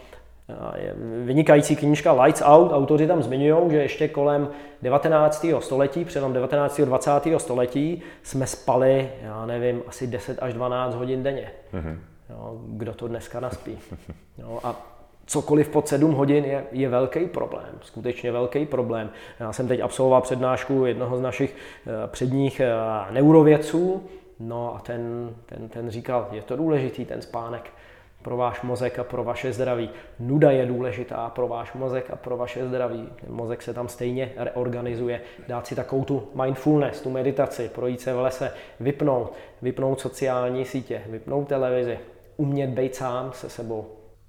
Je 0.76 0.94
vynikající 1.24 1.76
knížka 1.76 2.22
Lights 2.22 2.42
Out, 2.44 2.72
autoři 2.72 3.06
tam 3.06 3.22
zmiňují, 3.22 3.70
že 3.70 3.76
ještě 3.76 4.08
kolem 4.08 4.48
19. 4.82 5.46
století, 5.58 6.04
přelom 6.04 6.32
19. 6.32 6.80
a 6.80 6.84
20. 6.84 7.10
století, 7.36 8.02
jsme 8.22 8.46
spali, 8.46 9.10
já 9.22 9.46
nevím, 9.46 9.82
asi 9.86 10.06
10 10.06 10.38
až 10.42 10.54
12 10.54 10.94
hodin 10.94 11.22
denně. 11.22 11.50
Mm-hmm. 11.74 11.98
Jo, 12.30 12.60
kdo 12.66 12.94
to 12.94 13.08
dneska 13.08 13.40
naspí? 13.40 13.78
Jo, 14.38 14.60
a 14.64 14.97
cokoliv 15.28 15.68
pod 15.68 15.88
7 15.88 16.12
hodin 16.12 16.44
je, 16.44 16.64
je 16.72 16.88
velký 16.88 17.26
problém, 17.26 17.78
skutečně 17.82 18.32
velký 18.32 18.66
problém. 18.66 19.10
Já 19.40 19.52
jsem 19.52 19.68
teď 19.68 19.80
absolvoval 19.80 20.20
přednášku 20.20 20.84
jednoho 20.84 21.18
z 21.18 21.20
našich 21.20 21.56
eh, 21.86 21.90
předních 22.06 22.60
eh, 22.60 22.72
neurovědců, 23.10 24.02
no 24.40 24.74
a 24.76 24.78
ten, 24.78 25.34
ten, 25.46 25.68
ten 25.68 25.90
říkal, 25.90 26.28
je 26.32 26.42
to 26.42 26.56
důležitý 26.56 27.04
ten 27.04 27.22
spánek 27.22 27.70
pro 28.22 28.36
váš 28.36 28.62
mozek 28.62 28.98
a 28.98 29.04
pro 29.04 29.24
vaše 29.24 29.52
zdraví. 29.52 29.90
Nuda 30.20 30.50
je 30.50 30.66
důležitá 30.66 31.30
pro 31.30 31.48
váš 31.48 31.72
mozek 31.72 32.10
a 32.10 32.16
pro 32.16 32.36
vaše 32.36 32.68
zdraví. 32.68 33.08
Ten 33.20 33.34
mozek 33.34 33.62
se 33.62 33.74
tam 33.74 33.88
stejně 33.88 34.32
reorganizuje. 34.36 35.20
Dát 35.48 35.66
si 35.66 35.74
takovou 35.74 36.04
tu 36.04 36.28
mindfulness, 36.42 37.00
tu 37.00 37.10
meditaci, 37.10 37.70
projít 37.74 38.00
se 38.00 38.14
v 38.14 38.20
lese, 38.20 38.52
vypnout, 38.80 39.32
vypnout 39.62 40.00
sociální 40.00 40.64
sítě, 40.64 41.02
vypnout 41.06 41.48
televizi, 41.48 41.98
umět 42.36 42.70
být 42.70 42.94
sám 42.94 43.32
se 43.32 43.50
sebou. 43.50 43.86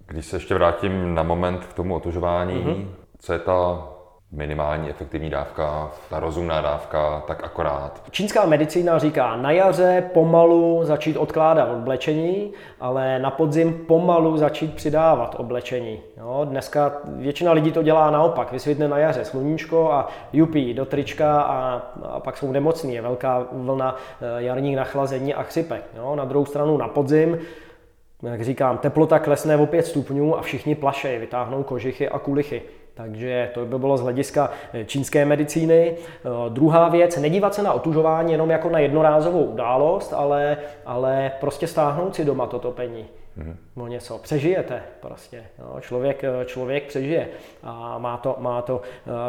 Když 0.10 0.26
se 0.26 0.36
ještě 0.36 0.54
vrátím 0.54 1.16
na 1.16 1.24
moment 1.24 1.66
k 1.66 1.74
tomu 1.74 1.96
otužování, 1.96 2.54
mm-hmm. 2.54 2.88
co 3.20 3.34
je 3.34 3.40
ta 3.40 3.88
minimální 4.32 4.90
efektivní 4.90 5.30
dávka, 5.30 5.92
ta 6.10 6.20
rozumná 6.20 6.62
dávka, 6.62 7.24
tak 7.28 7.44
akorát. 7.44 8.02
Čínská 8.12 8.46
medicína 8.46 9.00
říká 9.00 9.36
na 9.36 9.52
jaře 9.52 10.10
pomalu 10.14 10.80
začít 10.84 11.18
odkládat 11.18 11.70
oblečení, 11.72 12.52
ale 12.80 13.20
na 13.20 13.32
podzim 13.32 13.74
pomalu 13.88 14.38
začít 14.38 14.74
přidávat 14.74 15.36
oblečení. 15.40 16.00
Jo, 16.18 16.42
dneska 16.50 16.92
většina 17.06 17.52
lidí 17.52 17.72
to 17.72 17.84
dělá 17.84 18.12
naopak, 18.12 18.52
vysvětne 18.52 18.88
na 18.88 18.98
jaře 18.98 19.26
sluníčko 19.26 19.92
a 19.92 20.08
jupí 20.34 20.74
do 20.74 20.86
trička 20.86 21.42
a, 21.42 21.82
a 22.04 22.20
pak 22.20 22.38
jsou 22.38 22.52
nemocní, 22.52 22.96
je 22.96 23.02
velká 23.02 23.48
vlna 23.52 23.96
eh, 24.22 24.26
jarních 24.44 24.76
nachlazení 24.76 25.34
a 25.34 25.44
chřipek. 25.44 25.84
Jo, 25.98 26.16
na 26.16 26.26
druhou 26.26 26.46
stranu 26.46 26.78
na 26.78 26.88
podzim 26.88 27.40
jak 28.24 28.42
říkám, 28.42 28.78
teplota 28.78 29.20
klesne 29.20 29.58
o 29.58 29.66
5 29.66 29.86
stupňů 29.86 30.38
a 30.38 30.42
všichni 30.42 30.76
plašejí, 30.76 31.20
vytáhnou 31.20 31.64
kožichy 31.64 32.10
a 32.10 32.20
kulichy. 32.20 32.62
Takže 32.94 33.52
to 33.54 33.66
by 33.66 33.80
bylo 33.80 33.98
z 33.98 34.02
hlediska 34.02 34.52
eh, 34.74 34.86
čínské 34.86 35.26
medicíny. 35.26 35.96
Eh, 35.98 36.30
druhá 36.50 36.90
věc, 36.90 37.18
nedívat 37.18 37.54
se 37.54 37.64
na 37.64 37.74
otužování 37.74 38.32
jenom 38.32 38.50
jako 38.50 38.70
na 38.70 38.80
jednorázovou 38.80 39.44
událost, 39.44 40.14
ale, 40.14 40.58
ale 40.86 41.32
prostě 41.40 41.68
stáhnout 41.68 42.16
si 42.16 42.26
doma 42.26 42.48
to 42.48 42.60
topení 42.60 43.06
mm-hmm. 43.40 43.84
o 43.84 43.88
něco. 43.88 44.18
Přežijete 44.18 44.82
prostě. 45.00 45.44
No, 45.60 45.82
člověk, 45.82 46.24
člověk 46.46 46.84
přežije 46.84 47.28
a 47.64 47.98
má 47.98 48.18
to, 48.18 48.36
má 48.40 48.62
to 48.62 48.76
uh, 48.76 48.82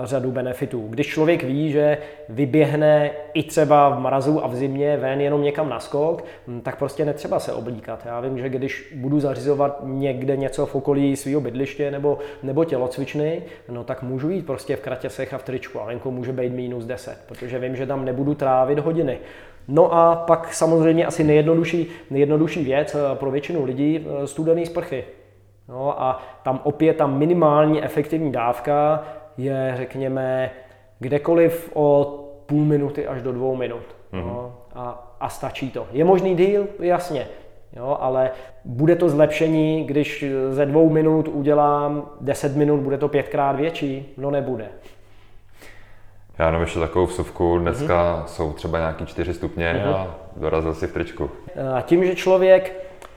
řadu 0.04 0.30
benefitů. 0.30 0.88
Když 0.88 1.06
člověk 1.06 1.42
ví, 1.42 1.72
že 1.72 1.98
vyběhne 2.28 3.10
i 3.34 3.42
třeba 3.42 3.88
v 3.88 4.00
mrazu 4.00 4.44
a 4.44 4.46
v 4.46 4.56
zimě 4.56 4.96
ven 4.96 5.20
jenom 5.20 5.42
někam 5.42 5.68
na 5.68 5.80
skok, 5.80 6.24
hm, 6.46 6.60
tak 6.60 6.78
prostě 6.78 7.04
netřeba 7.04 7.40
se 7.40 7.52
oblíkat. 7.52 8.06
Já 8.06 8.20
vím, 8.20 8.38
že 8.38 8.48
když 8.48 8.94
budu 8.96 9.20
zařizovat 9.20 9.80
někde 9.84 10.36
něco 10.36 10.66
v 10.66 10.74
okolí 10.74 11.16
svého 11.16 11.40
bydliště 11.40 11.90
nebo, 11.90 12.18
nebo 12.42 12.64
tělocvičny, 12.64 13.42
no 13.68 13.84
tak 13.84 14.02
můžu 14.02 14.30
jít 14.30 14.46
prostě 14.46 14.76
v 14.76 14.80
kratěsech 14.80 15.34
a 15.34 15.38
v 15.38 15.42
tričku 15.42 15.80
a 15.80 15.84
venku 15.84 16.10
může 16.10 16.32
být 16.32 16.52
minus 16.52 16.84
10, 16.84 17.18
protože 17.28 17.58
vím, 17.58 17.76
že 17.76 17.86
tam 17.86 18.04
nebudu 18.04 18.34
trávit 18.34 18.78
hodiny. 18.78 19.18
No 19.68 19.94
a 19.94 20.16
pak 20.16 20.54
samozřejmě 20.54 21.06
asi 21.06 21.24
nejjednodušší, 21.24 21.86
nejjednodušší 22.10 22.64
věc 22.64 22.94
eh, 22.94 23.16
pro 23.16 23.30
většinu 23.30 23.64
lidí 23.64 24.06
eh, 24.06 24.26
studený 24.26 24.66
sprchy. 24.66 25.04
No 25.68 26.02
a 26.02 26.22
tam 26.42 26.60
opět 26.64 26.96
ta 26.96 27.06
minimální 27.06 27.84
efektivní 27.84 28.32
dávka 28.32 29.04
je, 29.36 29.74
řekněme, 29.76 30.50
kdekoliv 30.98 31.70
od 31.74 32.20
půl 32.46 32.64
minuty 32.64 33.06
až 33.06 33.22
do 33.22 33.32
dvou 33.32 33.56
minut. 33.56 33.82
Mm-hmm. 34.12 34.26
No, 34.26 34.52
a, 34.74 35.16
a 35.20 35.28
stačí 35.28 35.70
to. 35.70 35.86
Je 35.92 36.04
možný 36.04 36.36
díl? 36.36 36.66
Jasně. 36.80 37.26
Jo, 37.76 37.96
ale 38.00 38.30
bude 38.64 38.96
to 38.96 39.08
zlepšení, 39.08 39.84
když 39.84 40.24
ze 40.50 40.66
dvou 40.66 40.90
minut 40.90 41.28
udělám 41.28 42.10
10 42.20 42.56
minut, 42.56 42.80
bude 42.80 42.98
to 42.98 43.08
pětkrát 43.08 43.56
větší? 43.56 44.14
No 44.16 44.30
nebude. 44.30 44.68
Já 46.40 46.46
jenom 46.46 46.62
ještě 46.62 46.78
takovou 46.78 47.06
vsuvku. 47.06 47.58
Dneska 47.58 47.84
mm-hmm. 47.94 48.26
jsou 48.26 48.52
třeba 48.52 48.78
nějaký 48.78 49.06
4 49.06 49.34
stupně 49.34 49.72
mm-hmm. 49.72 49.94
a 49.94 50.14
dorazil 50.36 50.74
si 50.74 50.86
v 50.86 50.92
tričku. 50.92 51.30
A 51.76 51.80
tím, 51.80 52.04
že 52.04 52.14
člověk 52.14 52.72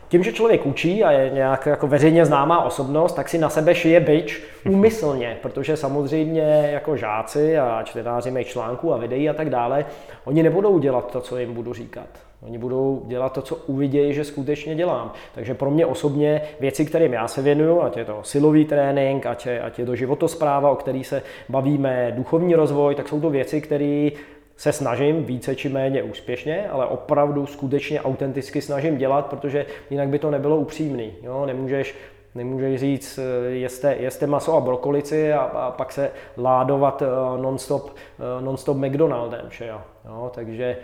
tím, 0.08 0.24
že 0.24 0.34
člověk 0.34 0.66
učí 0.66 1.04
a 1.04 1.12
je 1.12 1.30
nějak 1.30 1.66
jako 1.66 1.88
veřejně 1.88 2.26
známá 2.26 2.64
osobnost, 2.64 3.14
tak 3.14 3.30
si 3.30 3.38
na 3.38 3.50
sebe 3.50 3.76
šije 3.76 4.00
byč 4.00 4.44
úmyslně, 4.66 5.38
protože 5.42 5.78
samozřejmě 5.78 6.70
jako 6.72 6.98
žáci 6.98 7.58
a 7.58 7.84
čtenáři 7.84 8.32
mých 8.32 8.48
článků 8.48 8.94
a 8.94 8.98
videí 8.98 9.30
a 9.30 9.34
tak 9.34 9.50
dále, 9.50 9.86
oni 10.26 10.44
nebudou 10.44 10.80
dělat 10.80 11.12
to, 11.12 11.22
co 11.22 11.38
jim 11.38 11.54
budu 11.54 11.74
říkat. 11.74 12.08
Oni 12.46 12.58
budou 12.58 13.04
dělat 13.06 13.34
to, 13.34 13.42
co 13.42 13.56
uvidějí, 13.56 14.14
že 14.14 14.24
skutečně 14.24 14.76
dělám. 14.76 15.12
Takže 15.36 15.54
pro 15.54 15.72
mě 15.72 15.86
osobně 15.86 16.42
věci, 16.60 16.86
kterým 16.86 17.14
já 17.14 17.28
se 17.28 17.42
věnuju, 17.42 17.82
ať 17.82 17.98
je 17.98 18.06
to 18.06 18.20
silový 18.24 18.66
trénink, 18.66 19.26
ať 19.26 19.46
je, 19.46 19.62
ať 19.62 19.80
je 19.80 19.86
to 19.86 19.96
životospráva, 19.96 20.72
o 20.72 20.76
který 20.76 21.04
se 21.04 21.22
bavíme, 21.50 22.14
duchovní 22.16 22.56
rozvoj, 22.56 22.96
tak 22.96 23.08
jsou 23.08 23.22
to 23.22 23.30
věci, 23.30 23.62
které 23.62 24.10
se 24.58 24.72
snažím 24.72 25.24
více 25.24 25.56
či 25.56 25.70
méně 25.70 26.04
úspěšně, 26.04 26.70
ale 26.70 26.86
opravdu 26.86 27.46
skutečně 27.46 28.02
autenticky 28.02 28.62
snažím 28.62 28.98
dělat, 28.98 29.26
protože 29.26 29.66
jinak 29.90 30.10
by 30.10 30.20
to 30.20 30.32
nebylo 30.32 30.58
upřímný. 30.58 31.12
Jo? 31.24 31.46
Nemůžeš 31.46 31.96
Nemůžeš 32.36 32.80
říct, 32.80 33.20
jeste, 33.50 33.96
jeste 34.00 34.28
maso 34.28 34.54
a 34.54 34.60
brokolici 34.60 35.34
a, 35.34 35.40
a 35.40 35.72
pak 35.72 35.92
se 35.92 36.12
ládovat 36.38 37.02
uh, 37.02 37.42
non-stop, 37.42 37.86
uh, 37.86 38.46
non-stop 38.46 38.78
McDonaldem. 38.78 39.46
Že 39.50 39.68
jo? 39.68 39.82
Jo, 40.06 40.32
takže 40.34 40.78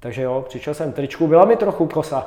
takže 0.00 0.22
jo, 0.22 0.44
přišel 0.48 0.74
jsem 0.74 0.92
tričku, 0.92 1.26
byla 1.26 1.44
mi 1.44 1.56
trochu 1.56 1.86
kosa. 1.86 2.26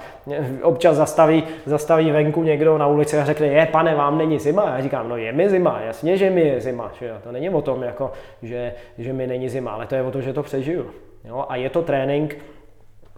Občas 0.61 0.97
zastaví, 0.97 1.43
zastaví 1.65 2.11
venku 2.11 2.43
někdo 2.43 2.77
na 2.77 2.87
ulici 2.87 3.17
a 3.17 3.25
řekne, 3.25 3.47
je 3.47 3.65
pane, 3.65 3.95
vám 3.95 4.17
není 4.17 4.39
zima. 4.39 4.65
Já 4.65 4.81
říkám, 4.81 5.09
no 5.09 5.17
je 5.17 5.31
mi 5.31 5.49
zima, 5.49 5.81
jasně, 5.85 6.17
že 6.17 6.29
mi 6.29 6.41
je 6.41 6.61
zima. 6.61 6.91
Že? 6.99 7.13
To 7.23 7.31
není 7.31 7.49
o 7.49 7.61
tom, 7.61 7.83
jako, 7.83 8.11
že, 8.41 8.73
že 8.97 9.13
mi 9.13 9.27
není 9.27 9.49
zima, 9.49 9.71
ale 9.71 9.87
to 9.87 9.95
je 9.95 10.01
o 10.01 10.11
tom, 10.11 10.21
že 10.21 10.33
to 10.33 10.43
přežiju. 10.43 10.91
Jo? 11.23 11.45
A 11.49 11.55
je 11.55 11.69
to 11.69 11.81
trénink, 11.81 12.37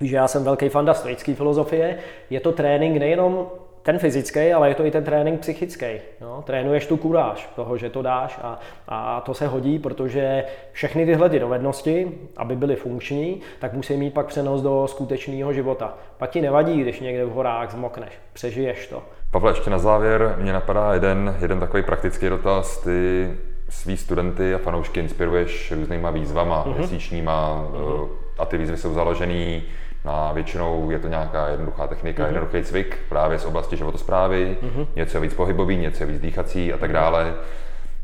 že 0.01 0.15
já 0.15 0.27
jsem 0.27 0.43
velký 0.43 0.69
fanda 0.69 0.93
stoické 0.93 1.35
filozofie, 1.35 1.97
je 2.29 2.39
to 2.39 2.51
trénink 2.51 2.97
nejenom 2.97 3.47
ten 3.83 3.99
fyzický, 3.99 4.53
ale 4.53 4.69
je 4.69 4.75
to 4.75 4.85
i 4.85 4.91
ten 4.91 5.03
trénink 5.03 5.39
psychický. 5.39 5.85
No, 6.21 6.43
trénuješ 6.45 6.85
tu 6.85 6.97
kuráž 6.97 7.49
toho, 7.55 7.77
že 7.77 7.89
to 7.89 8.01
dáš 8.01 8.39
a, 8.41 8.59
a 8.87 9.21
to 9.21 9.33
se 9.33 9.47
hodí, 9.47 9.79
protože 9.79 10.43
všechny 10.71 11.05
tyhle 11.05 11.29
ty 11.29 11.39
dovednosti, 11.39 12.11
aby 12.37 12.55
byly 12.55 12.75
funkční, 12.75 13.41
tak 13.59 13.73
musí 13.73 13.97
mít 13.97 14.13
pak 14.13 14.25
přenos 14.25 14.61
do 14.61 14.87
skutečného 14.87 15.53
života. 15.53 15.93
Pak 16.17 16.29
ti 16.29 16.41
nevadí, 16.41 16.81
když 16.81 16.99
někde 16.99 17.25
v 17.25 17.31
horách 17.31 17.71
zmokneš, 17.71 18.13
přežiješ 18.33 18.87
to. 18.87 19.03
Pavle, 19.31 19.51
ještě 19.51 19.69
na 19.69 19.79
závěr 19.79 20.35
mě 20.39 20.53
napadá 20.53 20.93
jeden, 20.93 21.37
jeden 21.41 21.59
takový 21.59 21.83
praktický 21.83 22.29
dotaz. 22.29 22.77
Ty 22.77 23.29
svý 23.69 23.97
studenty 23.97 24.53
a 24.53 24.57
fanoušky 24.57 24.99
inspiruješ 24.99 25.71
různýma 25.71 26.11
výzvama, 26.11 26.65
mm-hmm. 26.65 26.77
měsíčníma, 26.77 27.67
mm-hmm. 27.73 28.07
a 28.39 28.45
ty 28.45 28.57
výzvy 28.57 28.77
jsou 28.77 28.93
založený 28.93 29.63
a 30.05 30.33
většinou 30.33 30.91
je 30.91 30.99
to 30.99 31.07
nějaká 31.07 31.47
jednoduchá 31.47 31.87
technika, 31.87 32.23
mm-hmm. 32.23 32.27
jednoduchý 32.27 32.63
cvik 32.63 32.97
právě 33.09 33.39
z 33.39 33.45
oblasti 33.45 33.77
životosprávy, 33.77 34.57
mm-hmm. 34.61 34.87
něco 34.95 35.21
víc 35.21 35.33
pohybový, 35.33 35.77
něco 35.77 36.05
víc 36.05 36.19
dýchací 36.21 36.73
a 36.73 36.77
tak 36.77 36.93
dále. 36.93 37.35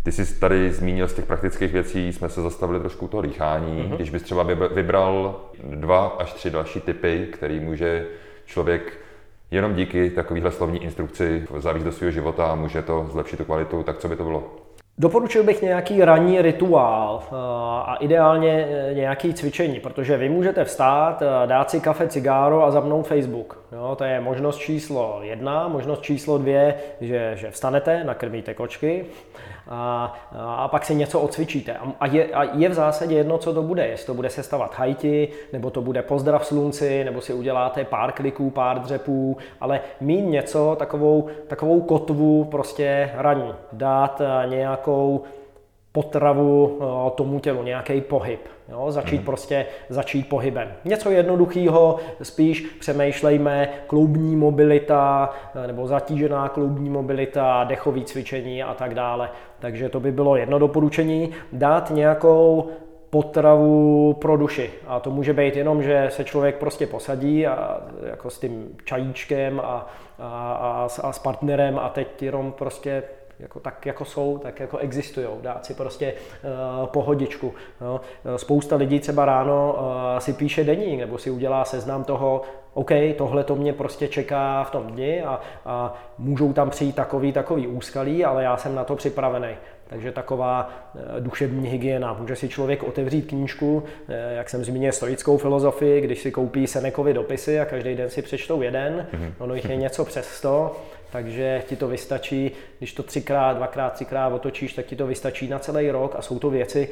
Ty 0.04 0.12
jsi 0.12 0.40
tady 0.40 0.72
zmínil 0.72 1.08
z 1.08 1.14
těch 1.14 1.26
praktických 1.26 1.74
věcí, 1.74 2.14
jsme 2.14 2.30
se 2.30 2.42
zastavili 2.42 2.80
trošku 2.80 3.08
toho 3.08 3.22
dýchání. 3.22 3.84
Mm-hmm. 3.84 3.96
Když 3.96 4.10
bys 4.10 4.24
třeba 4.24 4.44
vybral 4.74 5.42
dva 5.64 6.08
až 6.08 6.34
tři 6.34 6.50
další 6.50 6.82
typy, 6.82 7.28
který 7.34 7.60
může 7.60 8.06
člověk 8.46 8.98
jenom 9.52 9.74
díky 9.76 10.10
takovéhle 10.10 10.52
slovní 10.52 10.84
instrukci 10.84 11.48
zavíst 11.58 11.86
do 11.86 11.92
svého 11.92 12.12
života 12.12 12.46
a 12.46 12.56
může 12.56 12.82
to 12.82 13.08
zlepšit 13.12 13.38
tu 13.38 13.46
kvalitu, 13.46 13.84
tak 13.84 13.98
co 13.98 14.08
by 14.08 14.16
to 14.16 14.24
bylo? 14.24 14.44
Doporučil 15.00 15.44
bych 15.44 15.62
nějaký 15.62 16.06
ranní 16.06 16.42
rituál 16.42 17.24
eh, 17.24 17.36
a 17.86 17.96
ideálně 18.00 18.68
eh, 18.70 18.94
nějaký 18.94 19.34
cvičení, 19.34 19.80
protože 19.80 20.18
vy 20.18 20.30
můžete 20.30 20.66
vstát, 20.66 21.22
eh, 21.22 21.48
dát 21.48 21.72
si 21.72 21.80
kafe, 21.80 22.08
cigáro 22.08 22.64
a 22.64 22.72
zapnout 22.72 23.08
Facebook. 23.08 23.64
Jo, 23.72 23.96
to 23.96 24.04
je 24.04 24.20
možnost 24.20 24.58
číslo 24.58 25.20
jedna. 25.22 25.68
Možnost 25.68 26.02
číslo 26.02 26.38
dvě, 26.38 26.76
že, 27.02 27.32
že 27.36 27.52
vstanete, 27.52 28.04
nakrmíte 28.04 28.54
kočky 28.54 29.06
a, 29.70 30.14
a 30.58 30.68
pak 30.68 30.86
si 30.86 30.96
něco 30.96 31.20
odcvičíte. 31.20 31.78
A 32.00 32.06
je, 32.06 32.26
a 32.26 32.44
je 32.44 32.70
v 32.70 32.74
zásadě 32.74 33.16
jedno, 33.16 33.38
co 33.38 33.54
to 33.54 33.64
bude. 33.64 33.88
Jestli 33.88 34.06
to 34.06 34.14
bude 34.14 34.30
sestavat 34.30 34.76
hajti, 34.76 35.28
nebo 35.54 35.70
to 35.70 35.82
bude 35.82 36.02
pozdrav 36.02 36.46
slunci, 36.46 37.04
nebo 37.04 37.22
si 37.22 37.34
uděláte 37.34 37.86
pár 37.86 38.12
kliků, 38.12 38.50
pár 38.50 38.80
dřepů, 38.80 39.38
ale 39.62 39.82
mít 40.02 40.22
něco, 40.22 40.76
takovou, 40.80 41.28
takovou 41.48 41.82
kotvu 41.82 42.44
prostě 42.44 43.12
raní. 43.14 43.54
Dát 43.74 44.22
nějakou 44.46 45.24
potravu 45.92 46.80
eh, 46.82 47.12
tomu 47.12 47.40
tělu, 47.40 47.64
nějaký 47.64 48.02
pohyb. 48.02 48.40
Jo? 48.70 48.92
Začít 48.92 49.16
hmm. 49.16 49.26
prostě 49.26 49.66
začít 49.90 50.30
pohybem. 50.30 50.74
Něco 50.86 51.12
jednoduchého, 51.12 51.98
spíš 52.22 52.62
přemýšlejme 52.62 53.70
kloubní 53.88 54.36
mobilita 54.36 55.30
eh, 55.56 55.68
nebo 55.68 55.88
zatížená 55.88 56.50
kloubní 56.50 56.90
mobilita, 56.90 57.64
dechový 57.64 58.06
cvičení 58.06 58.64
a 58.64 58.74
tak 58.74 58.96
dále. 58.96 59.30
Takže 59.60 59.90
to 59.90 60.00
by 60.00 60.12
bylo 60.12 60.36
jedno 60.36 60.60
doporučení. 60.60 61.32
Dát 61.54 61.90
nějakou 61.90 62.70
potravu 63.10 64.14
pro 64.14 64.38
duši. 64.38 64.72
A 64.88 65.00
to 65.00 65.12
může 65.12 65.34
být 65.34 65.56
jenom, 65.56 65.84
že 65.84 66.08
se 66.10 66.24
člověk 66.24 66.56
prostě 66.56 66.88
posadí 66.88 67.48
a 67.48 67.82
jako 68.10 68.30
s 68.30 68.40
tím 68.40 68.78
čajíčkem 68.86 69.60
a, 69.60 69.88
a, 70.20 70.54
a, 70.54 70.88
a 71.02 71.12
s 71.14 71.20
partnerem 71.20 71.80
a 71.80 71.90
teď 71.90 72.24
jenom 72.24 72.52
prostě 72.52 73.04
jako 73.40 73.60
tak, 73.60 73.86
jako 73.86 74.06
jsou, 74.06 74.38
tak 74.38 74.60
jako 74.60 74.78
existují. 74.78 75.28
Dát 75.42 75.66
si 75.66 75.74
prostě 75.74 76.14
uh, 76.14 76.88
pohodičku. 76.88 77.54
No. 77.82 78.02
Spousta 78.36 78.76
lidí 78.76 79.00
třeba 79.00 79.26
ráno 79.26 79.76
uh, 79.80 80.20
si 80.20 80.34
píše 80.34 80.64
deník 80.64 81.00
nebo 81.00 81.18
si 81.18 81.32
udělá 81.32 81.66
seznam 81.66 82.04
toho, 82.04 82.42
OK, 82.80 82.92
tohle 83.18 83.44
to 83.44 83.56
mě 83.56 83.74
prostě 83.74 84.08
čeká 84.08 84.64
v 84.64 84.72
tom 84.72 84.88
dni 84.88 85.22
a, 85.22 85.40
a 85.66 86.04
můžou 86.18 86.54
tam 86.54 86.70
přijít 86.70 86.96
takový, 86.96 87.32
takový 87.32 87.68
úskalí, 87.68 88.26
ale 88.26 88.44
já 88.44 88.58
jsem 88.58 88.76
na 88.76 88.84
to 88.84 88.96
připravený. 88.96 89.48
Takže 89.88 90.12
taková 90.12 90.70
eh, 90.96 91.00
duševní 91.22 91.68
hygiena. 91.68 92.14
Může 92.14 92.36
si 92.36 92.50
člověk 92.50 92.84
otevřít 92.84 93.22
knížku, 93.22 93.84
eh, 94.10 94.34
jak 94.36 94.50
jsem 94.50 94.64
zmínil, 94.64 94.92
stoickou 94.92 95.38
filozofii, 95.38 96.02
když 96.02 96.22
si 96.22 96.32
koupí 96.32 96.68
Senekovi 96.68 97.14
dopisy 97.14 97.60
a 97.60 97.66
každý 97.66 97.96
den 97.96 98.10
si 98.10 98.22
přečtou 98.22 98.62
jeden, 98.62 99.08
mm-hmm. 99.14 99.32
ono 99.40 99.56
jich 99.56 99.70
je 99.70 99.76
něco 99.76 100.06
přes 100.06 100.28
sto, 100.28 100.76
takže 101.12 101.64
ti 101.68 101.76
to 101.76 101.88
vystačí, 101.88 102.52
když 102.78 102.94
to 102.94 103.04
třikrát, 103.04 103.58
dvakrát, 103.58 103.94
třikrát 103.94 104.34
otočíš, 104.34 104.74
tak 104.74 104.86
ti 104.86 104.96
to 104.96 105.08
vystačí 105.08 105.48
na 105.48 105.60
celý 105.60 105.92
rok 105.92 106.16
a 106.18 106.22
jsou 106.22 106.40
to 106.40 106.50
věci, 106.50 106.90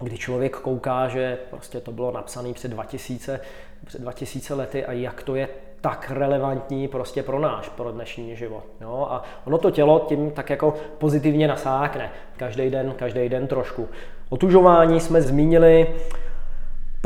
kdy 0.00 0.18
člověk 0.18 0.56
kouká, 0.56 1.08
že 1.08 1.38
prostě 1.50 1.80
to 1.80 1.92
bylo 1.92 2.12
napsané 2.12 2.52
před 2.52 2.68
2000, 2.68 3.40
před 3.86 4.00
2000 4.00 4.54
lety 4.54 4.84
a 4.84 4.92
jak 4.92 5.22
to 5.22 5.34
je 5.34 5.48
tak 5.80 6.10
relevantní 6.10 6.88
prostě 6.88 7.22
pro 7.22 7.38
náš, 7.38 7.68
pro 7.68 7.92
dnešní 7.92 8.36
život. 8.36 8.64
Jo? 8.80 9.06
A 9.10 9.22
ono 9.44 9.58
to 9.58 9.70
tělo 9.70 10.04
tím 10.08 10.30
tak 10.30 10.50
jako 10.50 10.74
pozitivně 10.98 11.48
nasákne. 11.48 12.10
Každý 12.36 12.70
den, 12.70 12.94
každý 12.96 13.28
den 13.28 13.46
trošku. 13.46 13.88
Otužování 14.28 15.00
jsme 15.00 15.22
zmínili, 15.22 15.94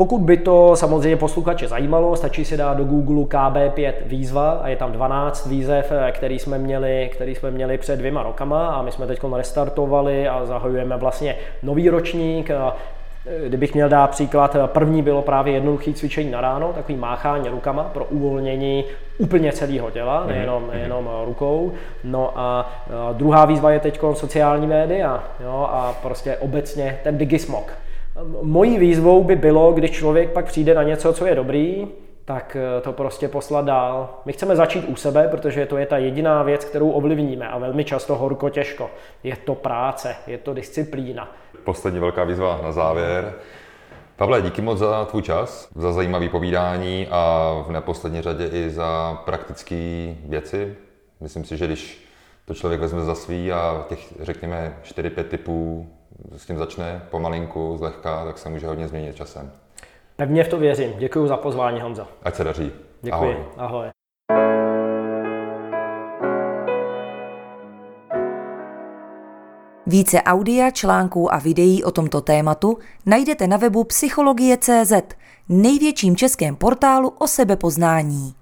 pokud 0.01 0.21
by 0.21 0.37
to 0.37 0.75
samozřejmě 0.75 1.17
posluchače 1.17 1.67
zajímalo, 1.67 2.15
stačí 2.15 2.45
si 2.45 2.57
dát 2.57 2.77
do 2.77 2.83
Google 2.83 3.23
KB5 3.23 3.93
výzva 4.05 4.51
a 4.51 4.67
je 4.67 4.75
tam 4.75 4.91
12 4.91 5.45
výzev, 5.45 5.91
který 6.11 6.39
jsme 6.39 6.57
měli, 6.57 7.09
který 7.13 7.35
jsme 7.35 7.51
měli 7.51 7.77
před 7.77 7.95
dvěma 7.95 8.23
rokama 8.23 8.67
a 8.67 8.81
my 8.81 8.91
jsme 8.91 9.07
teď 9.07 9.19
restartovali 9.35 10.27
a 10.27 10.45
zahajujeme 10.45 10.97
vlastně 10.97 11.35
nový 11.63 11.89
ročník. 11.89 12.51
Kdybych 13.47 13.73
měl 13.73 13.89
dát 13.89 14.09
příklad, 14.09 14.55
první 14.65 15.01
bylo 15.01 15.21
právě 15.21 15.53
jednoduché 15.53 15.93
cvičení 15.93 16.31
na 16.31 16.41
ráno, 16.41 16.73
takový 16.73 16.97
máchání 16.97 17.49
rukama 17.49 17.83
pro 17.83 18.05
uvolnění 18.05 18.85
úplně 19.17 19.51
celého 19.51 19.91
těla, 19.91 20.19
mhm, 20.19 20.29
nejenom, 20.29 20.63
mhm. 20.63 20.71
nejenom 20.71 21.09
rukou. 21.25 21.71
No 22.03 22.31
a 22.35 22.71
druhá 23.13 23.45
výzva 23.45 23.71
je 23.71 23.79
teď 23.79 23.99
sociální 24.13 24.67
média 24.67 25.23
jo, 25.43 25.67
a 25.71 25.95
prostě 26.01 26.37
obecně 26.37 26.99
ten 27.03 27.17
digismok. 27.17 27.73
Mojí 28.41 28.77
výzvou 28.77 29.23
by 29.23 29.35
bylo, 29.35 29.71
když 29.71 29.91
člověk 29.91 30.31
pak 30.31 30.45
přijde 30.45 30.73
na 30.73 30.83
něco, 30.83 31.13
co 31.13 31.25
je 31.25 31.35
dobrý, 31.35 31.87
tak 32.25 32.57
eh, 32.59 32.81
to 32.81 32.93
prostě 32.93 33.27
poslat 33.27 33.65
dál. 33.65 34.09
My 34.25 34.33
chceme 34.33 34.55
začít 34.55 34.85
u 34.87 34.95
sebe, 34.95 35.27
protože 35.27 35.65
to 35.65 35.77
je 35.77 35.85
ta 35.85 35.97
jediná 35.97 36.43
věc, 36.43 36.65
kterou 36.65 36.91
ovlivníme 36.91 37.47
a 37.47 37.57
velmi 37.57 37.83
často 37.83 38.15
horko 38.15 38.49
těžko. 38.49 38.89
Je 39.23 39.35
to 39.35 39.55
práce, 39.55 40.15
je 40.27 40.37
to 40.37 40.53
disciplína. 40.53 41.31
Poslední 41.63 41.99
velká 41.99 42.23
výzva 42.23 42.59
na 42.63 42.71
závěr. 42.71 43.33
Pavle, 44.15 44.41
díky 44.41 44.61
moc 44.61 44.79
za 44.79 45.05
tvůj 45.05 45.21
čas, 45.21 45.69
za 45.75 45.93
zajímavé 45.93 46.29
povídání 46.29 47.07
a 47.11 47.53
v 47.67 47.71
neposlední 47.71 48.21
řadě 48.21 48.49
i 48.51 48.69
za 48.69 49.21
praktické 49.25 50.15
věci. 50.25 50.75
Myslím 51.19 51.45
si, 51.45 51.57
že 51.57 51.67
když 51.67 52.05
to 52.45 52.53
člověk 52.53 52.81
vezme 52.81 53.01
za 53.01 53.15
svý 53.15 53.51
a 53.51 53.85
těch, 53.89 54.13
řekněme, 54.19 54.77
4-5 54.83 55.23
typů 55.23 55.89
s 56.37 56.45
tím 56.45 56.57
začne 56.57 57.01
pomalinku, 57.11 57.75
zlehka, 57.77 58.25
tak 58.25 58.37
se 58.37 58.49
může 58.49 58.67
hodně 58.67 58.87
změnit 58.87 59.15
časem. 59.15 59.51
Pevně 60.15 60.43
v 60.43 60.47
to 60.47 60.57
věřím. 60.57 60.93
Děkuji 60.97 61.27
za 61.27 61.37
pozvání, 61.37 61.81
Honzo. 61.81 62.07
Ať 62.23 62.35
se 62.35 62.43
daří. 62.43 62.71
Děkuji. 63.01 63.35
Ahoj. 63.35 63.45
Ahoj. 63.57 63.87
Více 69.87 70.21
audia, 70.21 70.71
článků 70.71 71.33
a 71.33 71.37
videí 71.37 71.83
o 71.83 71.91
tomto 71.91 72.21
tématu 72.21 72.77
najdete 73.05 73.47
na 73.47 73.57
webu 73.57 73.83
psychologie.cz, 73.83 74.93
největším 75.49 76.15
českém 76.15 76.55
portálu 76.55 77.09
o 77.09 77.27
sebepoznání. 77.27 78.40